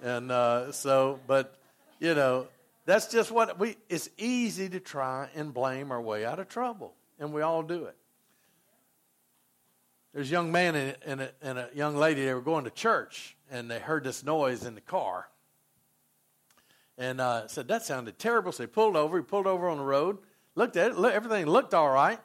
[0.00, 1.56] And uh, so, but,
[1.98, 2.46] you know,
[2.86, 6.94] that's just what we, it's easy to try and blame our way out of trouble.
[7.18, 7.96] And we all do it.
[10.14, 13.36] There's a young man and, a, and a young lady, they were going to church,
[13.50, 15.28] and they heard this noise in the car.
[16.96, 18.52] And uh, said, that sounded terrible.
[18.52, 19.16] So he pulled over.
[19.16, 20.18] He pulled over on the road,
[20.54, 20.96] looked at it.
[20.96, 22.20] Everything looked all right.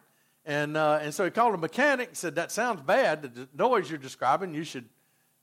[0.46, 3.24] And, uh, and so he called a mechanic and said, That sounds bad.
[3.24, 4.86] The noise you're describing, you should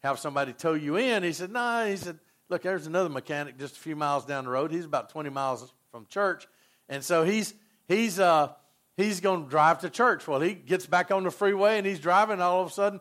[0.03, 1.23] have somebody tow you in.
[1.23, 1.61] He said, No.
[1.61, 1.85] Nah.
[1.87, 4.71] He said, Look, there's another mechanic just a few miles down the road.
[4.71, 6.47] He's about 20 miles from church.
[6.88, 7.55] And so he's,
[7.88, 8.53] he's, uh,
[8.97, 10.29] he's going to drive to church.
[10.29, 12.41] Well, he gets back on the freeway and he's driving.
[12.41, 13.01] All of a sudden,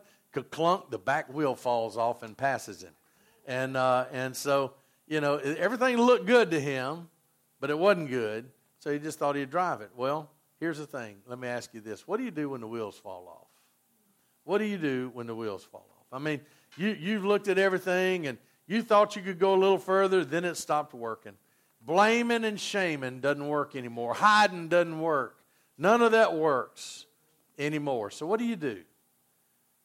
[0.50, 2.94] clunk, the back wheel falls off and passes him.
[3.46, 4.74] And, uh, and so,
[5.06, 7.08] you know, everything looked good to him,
[7.60, 8.48] but it wasn't good.
[8.78, 9.90] So he just thought he'd drive it.
[9.96, 10.30] Well,
[10.62, 11.16] here's the thing.
[11.26, 12.06] Let me ask you this.
[12.06, 13.48] What do you do when the wheels fall off?
[14.44, 16.06] What do you do when the wheels fall off?
[16.12, 16.40] I mean,
[16.76, 20.44] you, you've looked at everything and you thought you could go a little further, then
[20.44, 21.32] it stopped working.
[21.80, 24.14] Blaming and shaming doesn't work anymore.
[24.14, 25.42] Hiding doesn't work.
[25.78, 27.06] None of that works
[27.58, 28.12] anymore.
[28.12, 28.82] So, what do you do?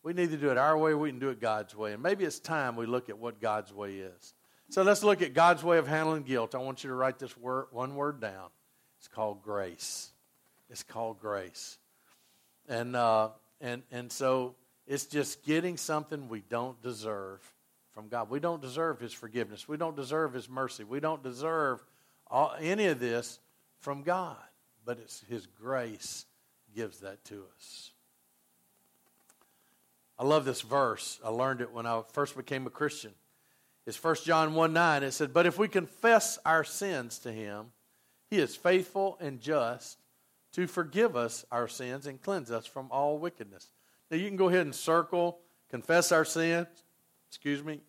[0.04, 1.94] We need to do it our way, we can do it God's way.
[1.94, 4.36] And maybe it's time we look at what God's way is.
[4.70, 6.54] So, let's look at God's way of handling guilt.
[6.54, 8.50] I want you to write this word, one word down.
[9.00, 10.12] It's called grace.
[10.70, 11.78] It's called grace.
[12.68, 13.30] And, uh,
[13.62, 14.56] and, and so,
[14.88, 17.42] it's just getting something we don't deserve
[17.94, 18.30] from God.
[18.30, 19.68] We don't deserve His forgiveness.
[19.68, 20.84] We don't deserve His mercy.
[20.84, 21.84] We don't deserve
[22.28, 23.40] all, any of this
[23.80, 24.38] from God.
[24.86, 26.26] But it's His grace
[26.76, 27.92] gives that to us.
[30.20, 31.20] I love this verse.
[31.24, 33.12] I learned it when I first became a Christian.
[33.86, 35.04] It's 1 John 1 9.
[35.04, 37.68] It said, But if we confess our sins to Him,
[38.30, 39.98] He is faithful and just
[40.58, 43.70] to forgive us our sins and cleanse us from all wickedness.
[44.10, 45.38] Now you can go ahead and circle,
[45.70, 46.66] confess our sins,
[47.30, 47.80] excuse me,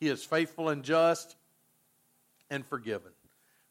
[0.00, 1.36] he is faithful and just
[2.48, 3.10] and forgiven.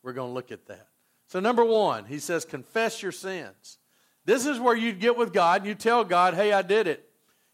[0.03, 0.89] We're going to look at that.
[1.25, 3.79] So, number one, he says, confess your sins.
[4.25, 7.03] This is where you get with God and you tell God, hey, I did it.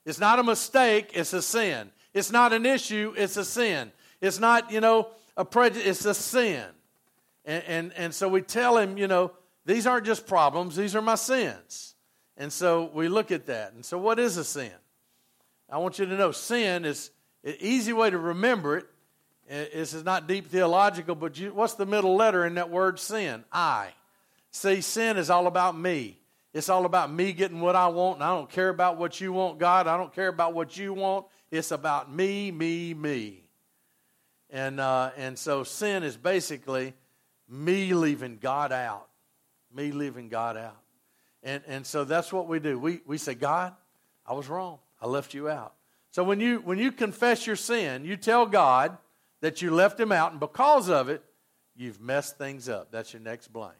[0.05, 1.89] It's not a mistake, it's a sin.
[2.13, 3.93] It's not an issue, it's a sin.
[4.19, 6.65] It's not, you know, a prejudice, it's a sin.
[7.45, 9.31] And, and, and so we tell him, you know,
[9.65, 11.95] these aren't just problems, these are my sins.
[12.37, 13.73] And so we look at that.
[13.73, 14.71] And so, what is a sin?
[15.69, 17.11] I want you to know sin is
[17.43, 18.87] an easy way to remember it.
[19.47, 23.43] This is not deep theological, but you, what's the middle letter in that word sin?
[23.51, 23.89] I.
[24.51, 26.19] See, sin is all about me.
[26.53, 29.31] It's all about me getting what I want, and I don't care about what you
[29.31, 29.87] want, God.
[29.87, 31.25] I don't care about what you want.
[31.49, 33.43] It's about me, me, me.
[34.49, 36.93] And, uh, and so sin is basically
[37.47, 39.07] me leaving God out.
[39.75, 40.77] Me leaving God out.
[41.43, 42.77] And, and so that's what we do.
[42.77, 43.73] We, we say, God,
[44.25, 44.79] I was wrong.
[45.01, 45.73] I left you out.
[46.11, 48.97] So when you when you confess your sin, you tell God
[49.39, 51.23] that you left him out, and because of it,
[51.75, 52.91] you've messed things up.
[52.91, 53.77] That's your next blank.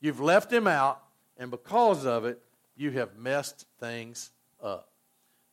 [0.00, 1.02] You've left him out,
[1.36, 2.40] and because of it,
[2.76, 4.30] you have messed things
[4.62, 4.88] up.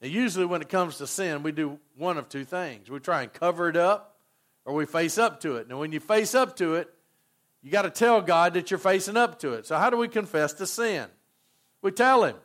[0.01, 2.89] Now, usually when it comes to sin, we do one of two things.
[2.89, 4.15] We try and cover it up,
[4.63, 5.67] or we face up to it.
[5.67, 6.89] Now, when you face up to it,
[7.65, 9.65] you got to tell God that you're facing up to it.
[9.65, 11.07] So, how do we confess to sin?
[11.81, 12.35] We tell him.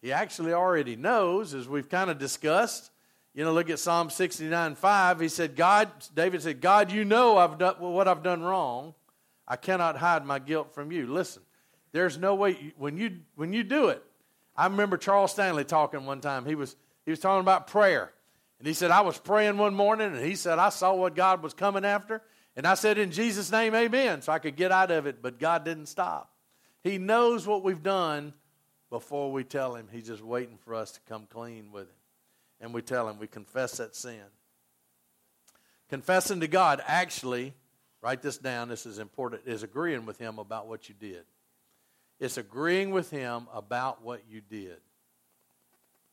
[0.00, 2.90] He actually already knows, as we've kind of discussed.
[3.34, 5.20] You know, look at Psalm 69 5.
[5.20, 8.94] He said, God, David said, God, you know I've done what I've done wrong.
[9.46, 11.06] I cannot hide my guilt from you.
[11.06, 11.42] Listen,
[11.92, 14.02] there's no way when you when you do it.
[14.56, 16.46] I remember Charles Stanley talking one time.
[16.46, 18.10] He was he was talking about prayer.
[18.58, 21.42] And he said, I was praying one morning, and he said, I saw what God
[21.42, 22.22] was coming after.
[22.58, 24.20] And I said, In Jesus' name, amen.
[24.20, 26.32] So I could get out of it, but God didn't stop.
[26.82, 28.34] He knows what we've done
[28.90, 29.86] before we tell him.
[29.92, 31.94] He's just waiting for us to come clean with him.
[32.60, 34.24] And we tell him, we confess that sin.
[35.88, 37.54] Confessing to God, actually,
[38.02, 41.22] write this down, this is important, is agreeing with him about what you did.
[42.18, 44.78] It's agreeing with him about what you did.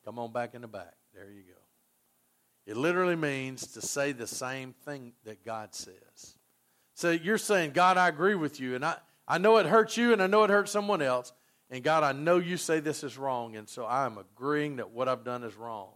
[0.03, 0.93] Come on back in the back.
[1.15, 1.60] There you go.
[2.67, 6.35] It literally means to say the same thing that God says.
[6.95, 8.95] So you're saying, God, I agree with you, and I,
[9.27, 11.34] I know it hurts you, and I know it hurts someone else,
[11.69, 15.10] and God, I know you say this is wrong, and so I'm agreeing that what
[15.10, 15.89] I've done is wrong.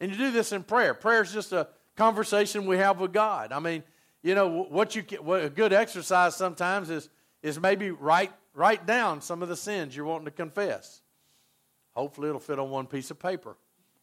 [0.00, 0.94] And you do this in prayer.
[0.94, 3.52] Prayer is just a conversation we have with God.
[3.52, 3.82] I mean,
[4.22, 7.08] you know what you what a good exercise sometimes is
[7.42, 11.02] is maybe write write down some of the sins you're wanting to confess.
[11.94, 13.56] Hopefully, it'll fit on one piece of paper.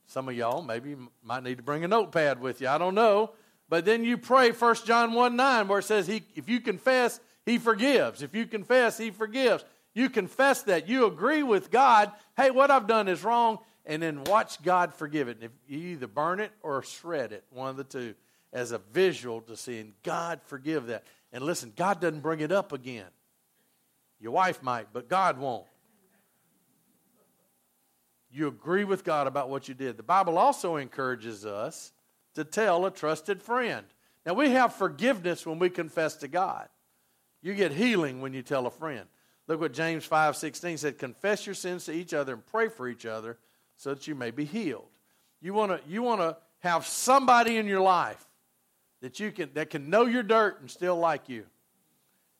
[0.08, 2.68] Some of y'all maybe might need to bring a notepad with you.
[2.68, 3.32] I don't know.
[3.68, 7.20] But then you pray 1 John 1 9, where it says, he, If you confess,
[7.46, 8.22] He forgives.
[8.22, 9.64] If you confess, He forgives.
[9.94, 10.88] You confess that.
[10.88, 15.30] You agree with God, hey, what I've done is wrong, and then watch God forgive
[15.30, 15.38] it.
[15.38, 18.14] And if you either burn it or shred it, one of the two,
[18.52, 21.04] as a visual to seeing God forgive that.
[21.32, 23.08] And listen, God doesn't bring it up again.
[24.20, 25.66] Your wife might, but God won't.
[28.32, 29.98] You agree with God about what you did.
[29.98, 31.94] The Bible also encourages us
[32.36, 33.86] to tell a trusted friend.
[34.26, 36.68] Now, we have forgiveness when we confess to God.
[37.42, 39.06] You get healing when you tell a friend.
[39.48, 42.88] Look what James 5 16 said confess your sins to each other and pray for
[42.88, 43.38] each other
[43.78, 44.88] so that you may be healed.
[45.42, 48.26] You want to you want to have somebody in your life
[49.02, 51.46] that you can that can know your dirt and still like you.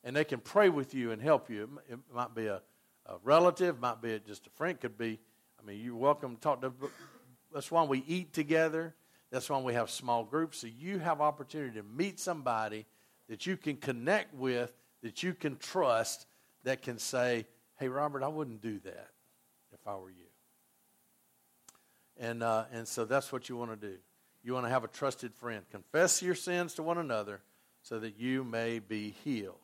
[0.02, 1.68] And they can pray with you and help you.
[1.88, 2.60] It might be a,
[3.06, 5.18] a relative, might be just a friend, could be,
[5.60, 6.72] I mean, you're welcome to talk to
[7.52, 8.94] that's why we eat together.
[9.30, 10.58] That's why we have small groups.
[10.58, 12.86] So you have opportunity to meet somebody
[13.28, 16.26] that you can connect with, that you can trust,
[16.64, 17.46] that can say,
[17.78, 19.10] hey, Robert, I wouldn't do that
[19.72, 20.16] if I were you.
[22.18, 23.96] And, uh, and so that's what you want to do.
[24.42, 25.64] You want to have a trusted friend.
[25.70, 27.40] Confess your sins to one another
[27.82, 29.56] so that you may be healed.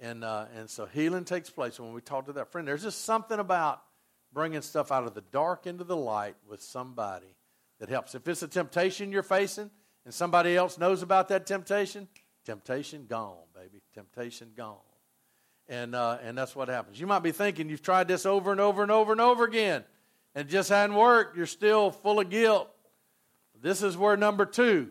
[0.00, 2.66] And, uh, and so healing takes place when we talk to that friend.
[2.66, 3.80] There's just something about
[4.32, 7.34] bringing stuff out of the dark into the light with somebody
[7.80, 8.14] that helps.
[8.14, 9.70] If it's a temptation you're facing
[10.04, 12.08] and somebody else knows about that temptation,
[12.44, 13.82] temptation gone, baby.
[13.94, 14.76] Temptation gone.
[15.68, 16.98] And, uh, and that's what happens.
[16.98, 19.84] You might be thinking you've tried this over and over and over and over again
[20.38, 21.36] and it just hadn't worked.
[21.36, 22.68] You're still full of guilt.
[23.60, 24.90] This is where number two,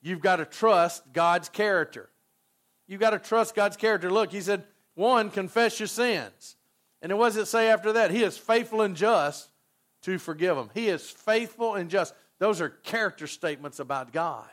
[0.00, 2.08] you've got to trust God's character.
[2.86, 4.10] You've got to trust God's character.
[4.12, 4.62] Look, he said,
[4.94, 6.54] one, confess your sins.
[7.02, 8.12] And it say after that?
[8.12, 9.48] He is faithful and just
[10.02, 10.70] to forgive them.
[10.74, 12.14] He is faithful and just.
[12.38, 14.48] Those are character statements about God.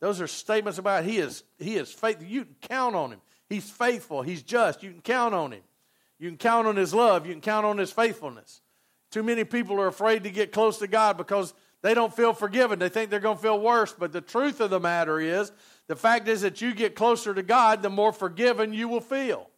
[0.00, 2.26] Those are statements about He is He is faithful.
[2.26, 3.20] You can count on Him.
[3.48, 4.22] He's faithful.
[4.22, 4.82] He's just.
[4.82, 5.62] You can count on Him.
[6.18, 7.26] You can count on His love.
[7.26, 8.60] You can count on His faithfulness.
[9.10, 12.78] Too many people are afraid to get close to God because they don't feel forgiven.
[12.78, 13.92] They think they're going to feel worse.
[13.92, 15.52] But the truth of the matter is,
[15.86, 19.50] the fact is that you get closer to God, the more forgiven you will feel.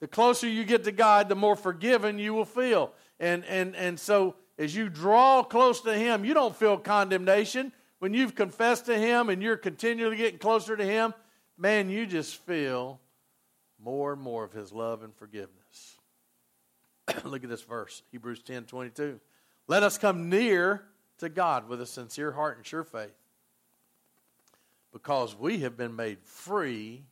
[0.00, 2.92] The closer you get to God, the more forgiven you will feel.
[3.18, 7.72] And, and, and so as you draw close to Him, you don't feel condemnation.
[7.98, 11.14] When you've confessed to Him and you're continually getting closer to Him,
[11.58, 13.00] man, you just feel
[13.78, 15.98] more and more of His love and forgiveness.
[17.24, 19.20] Look at this verse, Hebrews 10 22.
[19.68, 20.82] Let us come near
[21.18, 23.14] to God with a sincere heart and sure faith,
[24.92, 27.02] because we have been made free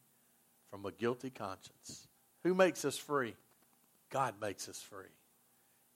[0.71, 2.07] from a guilty conscience.
[2.43, 3.35] Who makes us free?
[4.11, 5.07] God makes us free.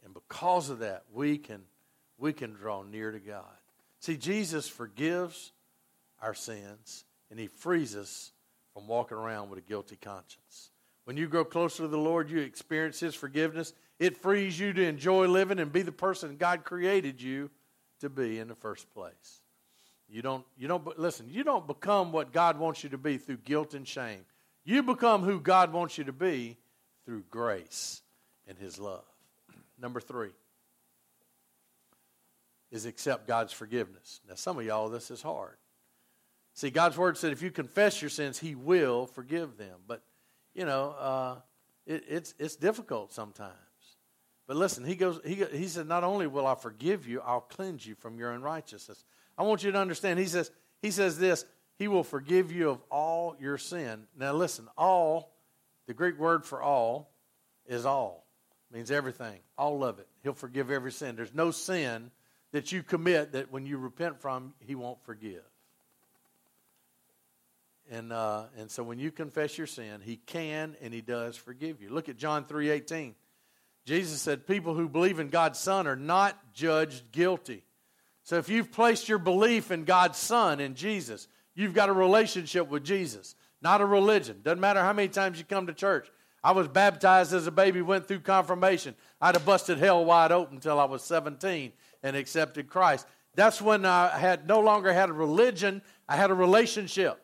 [0.05, 1.63] And because of that, we can,
[2.19, 3.45] we can draw near to God.
[4.01, 5.53] See, Jesus forgives
[6.23, 8.33] our sins, and He frees us
[8.75, 10.71] from walking around with a guilty conscience.
[11.05, 13.73] When you grow closer to the Lord, you experience His forgiveness.
[13.99, 17.51] It frees you to enjoy living and be the person God created you
[18.01, 19.43] to be in the first place.
[20.09, 23.39] You don't, you don't, listen, you don't become what God wants you to be through
[23.39, 24.25] guilt and shame.
[24.65, 26.57] You become who God wants you to be
[27.05, 28.03] through grace
[28.47, 29.05] and His love.
[29.81, 30.31] Number three
[32.71, 34.21] is accept God's forgiveness.
[34.29, 35.57] Now, some of y'all, this is hard.
[36.55, 39.81] See, God's word said if you confess your sins, He will forgive them.
[39.87, 40.03] But,
[40.55, 41.35] you know, uh,
[41.87, 43.55] it, it's, it's difficult sometimes.
[44.47, 45.21] But listen, he goes.
[45.27, 49.05] He, he said, not only will I forgive you, I'll cleanse you from your unrighteousness.
[49.37, 50.19] I want you to understand.
[50.19, 50.51] He says.
[50.81, 51.45] He says this.
[51.77, 54.07] He will forgive you of all your sin.
[54.17, 55.35] Now listen, all,
[55.87, 57.11] the Greek word for all
[57.67, 58.28] is all.
[58.71, 60.07] Means everything, all of it.
[60.23, 61.17] He'll forgive every sin.
[61.17, 62.11] There's no sin
[62.53, 65.43] that you commit that when you repent from, he won't forgive.
[67.91, 71.81] And, uh, and so when you confess your sin, he can and he does forgive
[71.81, 71.89] you.
[71.89, 73.15] Look at John 3.18.
[73.87, 77.65] Jesus said people who believe in God's Son are not judged guilty.
[78.23, 81.27] So if you've placed your belief in God's Son, in Jesus,
[81.59, 84.43] You've got a relationship with Jesus, not a religion.
[84.45, 86.09] Doesn't matter how many times you come to church.
[86.43, 88.95] I was baptized as a baby, went through confirmation.
[89.21, 91.73] I'd have busted hell wide open until I was 17
[92.03, 93.07] and accepted Christ.
[93.35, 97.21] That's when I had no longer had a religion, I had a relationship.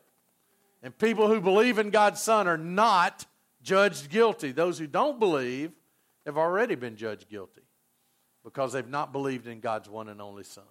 [0.82, 3.24] And people who believe in God's Son are not
[3.62, 4.52] judged guilty.
[4.52, 5.72] Those who don't believe
[6.26, 7.62] have already been judged guilty
[8.44, 10.64] because they've not believed in God's one and only Son.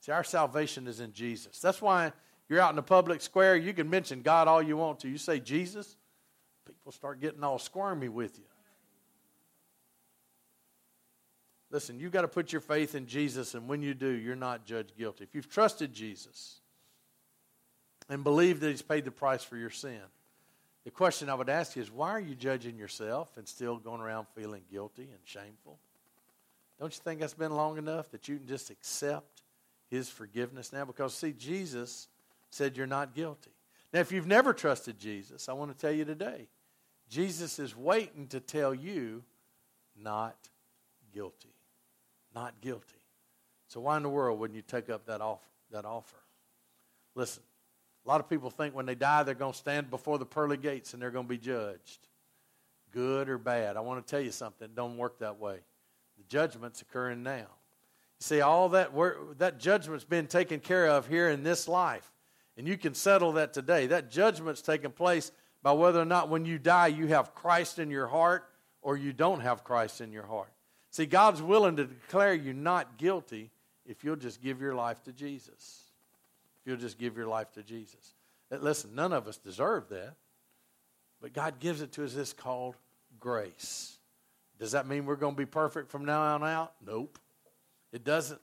[0.00, 1.58] See, our salvation is in Jesus.
[1.60, 2.12] That's why
[2.48, 5.08] you're out in the public square, you can mention God all you want to.
[5.08, 5.96] You say Jesus,
[6.72, 8.44] people start getting all squirmy with you.
[11.70, 14.64] Listen, you've got to put your faith in Jesus, and when you do, you're not
[14.64, 15.24] judged guilty.
[15.24, 16.60] If you've trusted Jesus
[18.08, 20.00] and believed that He's paid the price for your sin,
[20.84, 24.00] the question I would ask you is why are you judging yourself and still going
[24.00, 25.78] around feeling guilty and shameful?
[26.80, 29.42] Don't you think that's been long enough that you can just accept
[29.90, 30.86] His forgiveness now?
[30.86, 32.08] Because, see, Jesus
[32.50, 33.50] said you're not guilty.
[33.92, 36.48] Now, if you've never trusted Jesus, I want to tell you today
[37.08, 39.22] Jesus is waiting to tell you
[39.96, 40.36] not
[41.12, 41.54] guilty.
[42.34, 42.84] Not guilty.
[43.68, 45.44] So, why in the world wouldn't you take up that offer?
[45.70, 46.16] That offer?
[47.14, 47.42] Listen,
[48.04, 50.56] a lot of people think when they die they're going to stand before the pearly
[50.56, 52.08] gates and they're going to be judged.
[52.90, 53.76] Good or bad.
[53.76, 54.66] I want to tell you something.
[54.66, 55.58] It don't work that way.
[56.16, 57.46] The judgment's occurring now.
[58.18, 58.92] You see, all that
[59.38, 62.10] that judgment's been taken care of here in this life.
[62.56, 63.86] And you can settle that today.
[63.86, 65.30] That judgment's taking place
[65.62, 68.48] by whether or not when you die you have Christ in your heart
[68.82, 70.52] or you don't have Christ in your heart.
[70.90, 73.50] See, God's willing to declare you not guilty
[73.84, 75.82] if you'll just give your life to Jesus.
[76.60, 78.14] If you'll just give your life to Jesus.
[78.50, 80.14] Eh, listen, none of us deserve that,
[81.20, 82.14] but God gives it to us.
[82.14, 82.76] It's called
[83.20, 83.98] grace.
[84.58, 86.72] Does that mean we're going to be perfect from now on out?
[86.84, 87.18] Nope.
[87.92, 88.40] It doesn't.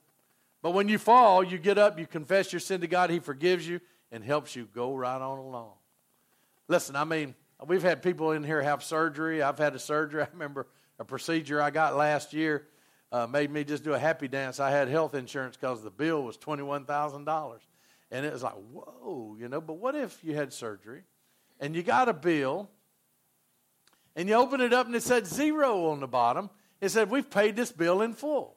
[0.62, 3.68] But when you fall, you get up, you confess your sin to God, He forgives
[3.68, 5.72] you and helps you go right on along.
[6.68, 7.34] Listen, I mean,
[7.66, 9.42] we've had people in here have surgery.
[9.42, 10.22] I've had a surgery.
[10.22, 10.66] I remember
[10.98, 12.66] a procedure I got last year
[13.12, 14.60] uh, made me just do a happy dance.
[14.60, 17.58] I had health insurance because the bill was $21,000.
[18.10, 21.02] And it was like, whoa, you know, but what if you had surgery
[21.60, 22.70] and you got a bill
[24.14, 26.50] and you open it up and it said zero on the bottom?
[26.80, 28.56] It said, we've paid this bill in full.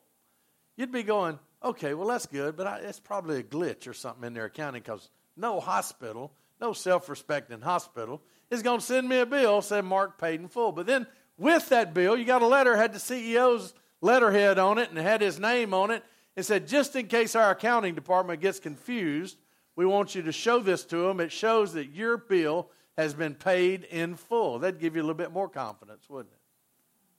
[0.75, 4.23] You'd be going, okay, well, that's good, but I, it's probably a glitch or something
[4.25, 9.19] in their accounting because no hospital, no self respecting hospital is going to send me
[9.19, 10.71] a bill saying Mark paid in full.
[10.71, 11.07] But then
[11.37, 15.21] with that bill, you got a letter, had the CEO's letterhead on it and had
[15.21, 16.03] his name on it.
[16.35, 19.37] and said, just in case our accounting department gets confused,
[19.75, 21.19] we want you to show this to them.
[21.19, 24.59] It shows that your bill has been paid in full.
[24.59, 26.39] That'd give you a little bit more confidence, wouldn't it?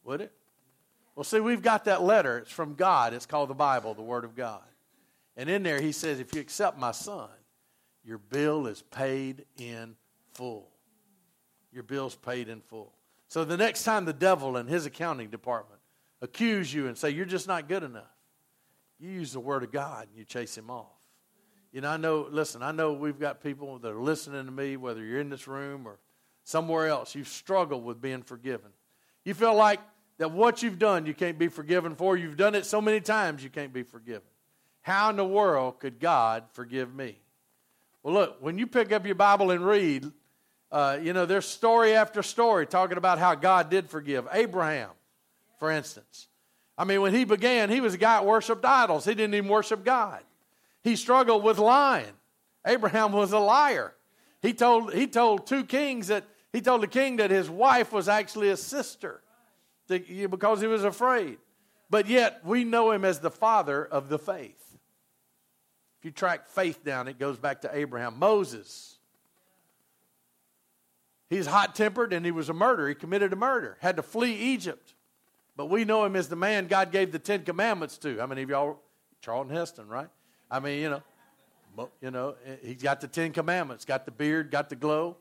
[0.05, 0.33] Would it?
[1.15, 2.39] Well, see, we've got that letter.
[2.39, 3.15] It's from God.
[3.15, 4.63] It's called the Bible, the Word of God.
[5.37, 7.29] And in there, he says, if you accept my son,
[8.05, 9.97] your bill is paid in
[10.33, 10.69] full.
[11.73, 12.93] Your bill's paid in full.
[13.29, 15.81] So the next time the devil and his accounting department
[16.21, 18.11] accuse you and say you're just not good enough,
[18.99, 20.87] you use the word of God and you chase him off.
[21.73, 24.77] You know, I know, listen, I know we've got people that are listening to me,
[24.77, 25.99] whether you're in this room or
[26.43, 28.71] somewhere else, you've struggled with being forgiven.
[29.25, 29.79] You feel like
[30.19, 32.17] that what you've done you can't be forgiven for.
[32.17, 34.29] You've done it so many times you can't be forgiven.
[34.83, 37.20] How in the world could God forgive me?
[38.03, 40.11] Well, look, when you pick up your Bible and read,
[40.73, 44.27] uh, you know, there's story after story talking about how God did forgive.
[44.33, 44.91] Abraham,
[45.59, 46.29] for instance.
[46.79, 49.05] I mean, when he began, he was a guy that worshiped idols.
[49.05, 50.21] He didn't even worship God.
[50.83, 52.13] He struggled with lying.
[52.67, 53.93] Abraham was a liar.
[54.41, 58.09] He told, he told two kings that, he told the king that his wife was
[58.09, 59.21] actually a sister
[59.89, 61.39] because he was afraid.
[61.91, 64.60] But yet, we know him as the father of the faith.
[66.01, 68.19] If you track faith down, it goes back to Abraham.
[68.19, 68.97] Moses,
[71.29, 72.89] he's hot tempered and he was a murderer.
[72.89, 74.95] He committed a murder, had to flee Egypt.
[75.57, 78.19] But we know him as the man God gave the Ten Commandments to.
[78.19, 78.81] How many of y'all?
[79.21, 80.09] Charlton Heston, right?
[80.51, 84.51] I mean, you know, you know, eh, he's got the Ten Commandments, got the beard,
[84.51, 85.19] got the glow,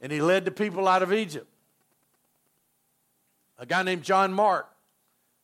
[0.00, 1.48] and he led the people out of Egypt.
[3.58, 4.68] A guy named John Mark,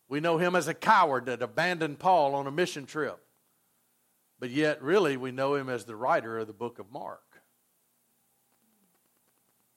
[0.08, 3.18] we know him as a coward that abandoned Paul on a mission trip.
[4.42, 7.40] But yet, really, we know him as the writer of the book of Mark.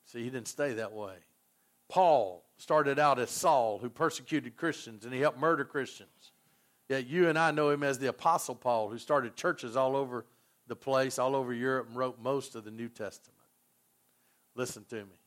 [0.05, 1.13] See, he didn't stay that way.
[1.87, 6.31] Paul started out as Saul, who persecuted Christians and he helped murder Christians.
[6.89, 10.25] Yet you and I know him as the Apostle Paul, who started churches all over
[10.65, 13.37] the place, all over Europe, and wrote most of the New Testament.
[14.55, 15.19] Listen to me.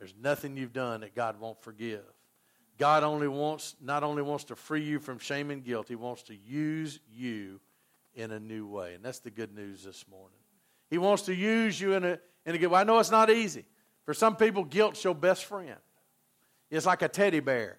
[0.00, 2.02] There's nothing you've done that God won't forgive.
[2.76, 6.24] God only wants, not only wants to free you from shame and guilt, He wants
[6.24, 7.60] to use you
[8.14, 8.94] in a new way.
[8.94, 10.38] And that's the good news this morning.
[10.90, 12.80] He wants to use you in a, in a good way.
[12.80, 13.64] I know it's not easy.
[14.04, 15.76] For some people, guilt's your best friend.
[16.70, 17.78] It's like a teddy bear,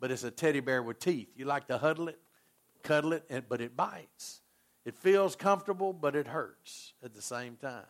[0.00, 1.28] but it's a teddy bear with teeth.
[1.36, 2.18] You like to huddle it,
[2.82, 4.40] cuddle it, and, but it bites.
[4.84, 7.84] It feels comfortable, but it hurts at the same time.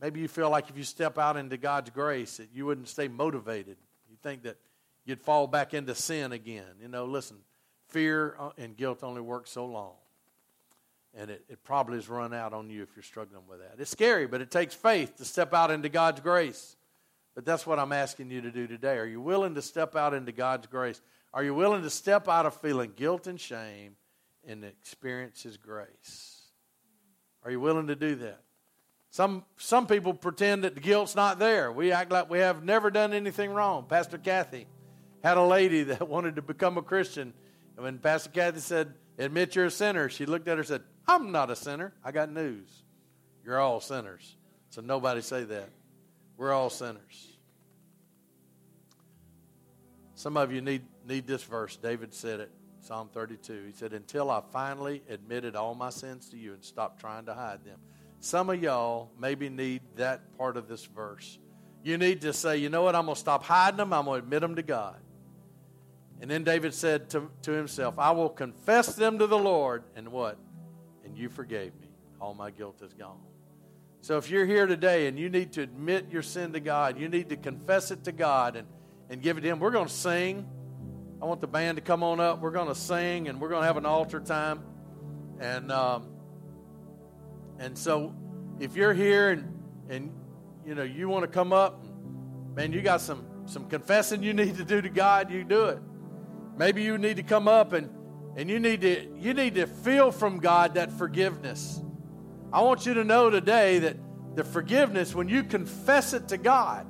[0.00, 3.08] Maybe you feel like if you step out into God's grace that you wouldn't stay
[3.08, 3.76] motivated.
[4.08, 4.56] You think that
[5.04, 6.76] you'd fall back into sin again.
[6.80, 7.38] You know, listen,
[7.88, 9.94] fear uh, and guilt only work so long.
[11.14, 13.76] And it, it probably has run out on you if you're struggling with that.
[13.78, 16.76] It's scary, but it takes faith to step out into God's grace.
[17.34, 18.96] But that's what I'm asking you to do today.
[18.98, 21.00] Are you willing to step out into God's grace?
[21.32, 23.96] Are you willing to step out of feeling guilt and shame
[24.46, 26.42] and experience His grace?
[27.44, 28.42] Are you willing to do that?
[29.10, 31.72] Some, some people pretend that the guilt's not there.
[31.72, 33.86] We act like we have never done anything wrong.
[33.88, 34.66] Pastor Kathy
[35.22, 37.32] had a lady that wanted to become a Christian
[37.78, 40.82] and when Pastor Kathy said, Admit you're a sinner, she looked at her and said,
[41.06, 41.92] I'm not a sinner.
[42.04, 42.68] I got news.
[43.44, 44.34] You're all sinners.
[44.70, 45.70] So nobody say that.
[46.36, 47.28] We're all sinners.
[50.16, 51.76] Some of you need, need this verse.
[51.76, 52.50] David said it,
[52.80, 53.66] Psalm 32.
[53.66, 57.34] He said, Until I finally admitted all my sins to you and stopped trying to
[57.34, 57.78] hide them.
[58.18, 61.38] Some of y'all maybe need that part of this verse.
[61.84, 64.20] You need to say, you know what, I'm going to stop hiding them, I'm going
[64.20, 64.96] to admit them to God.
[66.20, 69.84] And then David said to, to himself, I will confess them to the Lord.
[69.94, 70.38] And what?
[71.04, 71.88] And you forgave me.
[72.20, 73.20] All my guilt is gone.
[74.00, 77.08] So if you're here today and you need to admit your sin to God, you
[77.08, 78.66] need to confess it to God and,
[79.10, 79.60] and give it to Him.
[79.60, 80.48] We're going to sing.
[81.22, 82.40] I want the band to come on up.
[82.40, 84.62] We're going to sing and we're going to have an altar time.
[85.40, 86.08] And um,
[87.60, 88.14] and so
[88.58, 90.12] if you're here and and
[90.66, 91.84] you know you want to come up
[92.58, 95.78] man, you got some, some confessing you need to do to God, you do it.
[96.58, 97.88] Maybe you need to come up and,
[98.36, 101.80] and you need to you need to feel from God that forgiveness.
[102.52, 103.96] I want you to know today that
[104.34, 106.86] the forgiveness, when you confess it to God,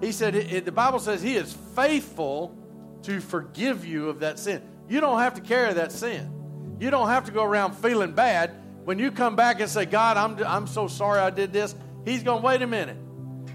[0.00, 2.56] He said, it, the Bible says He is faithful
[3.02, 4.62] to forgive you of that sin.
[4.88, 6.76] You don't have to carry that sin.
[6.78, 8.52] You don't have to go around feeling bad.
[8.84, 11.74] When you come back and say, God, I'm, I'm so sorry I did this,
[12.04, 12.96] He's going, wait a minute.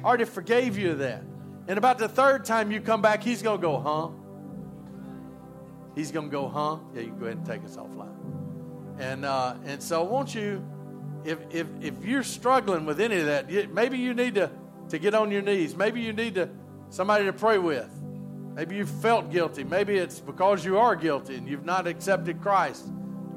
[0.04, 1.24] I already forgave you that.
[1.68, 4.21] And about the third time you come back, He's going to go, huh?
[5.96, 6.78] He's going to go, huh?
[6.94, 8.16] Yeah, you can go ahead and take us offline.
[9.00, 10.64] And, uh, and so, won't you,
[11.26, 14.50] if, if, if you're struggling with any of that, maybe you need to,
[14.90, 15.76] to get on your knees.
[15.76, 16.50] Maybe you need to
[16.90, 17.90] somebody to pray with.
[18.54, 19.64] Maybe you felt guilty.
[19.64, 22.86] Maybe it's because you are guilty and you've not accepted Christ.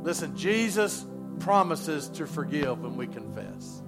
[0.02, 1.06] Listen, Jesus
[1.38, 3.82] promises to forgive when we confess.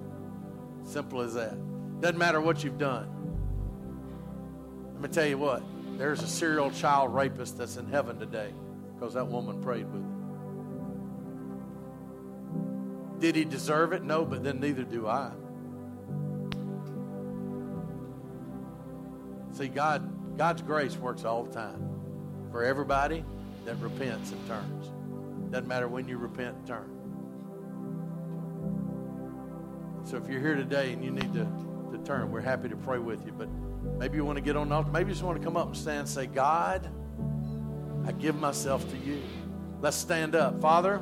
[0.85, 1.57] Simple as that.
[2.01, 3.09] Doesn't matter what you've done.
[4.93, 5.61] Let me tell you what,
[5.97, 8.53] there's a serial child rapist that's in heaven today
[8.93, 10.13] because that woman prayed with him.
[13.19, 14.03] Did he deserve it?
[14.03, 15.31] No, but then neither do I.
[19.53, 21.89] See, God, God's grace works all the time
[22.51, 23.25] for everybody
[23.65, 24.91] that repents and turns.
[25.51, 26.93] Doesn't matter when you repent and turn.
[30.03, 31.47] So if you're here today and you need to,
[31.91, 33.31] to turn, we're happy to pray with you.
[33.31, 33.49] But
[33.97, 34.91] maybe you want to get on the altar.
[34.91, 36.89] Maybe you just want to come up and stand and say, God,
[38.05, 39.21] I give myself to you.
[39.81, 40.61] Let's stand up.
[40.61, 41.01] Father,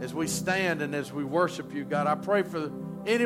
[0.00, 2.70] as we stand and as we worship you, God, I pray for
[3.06, 3.22] anyone.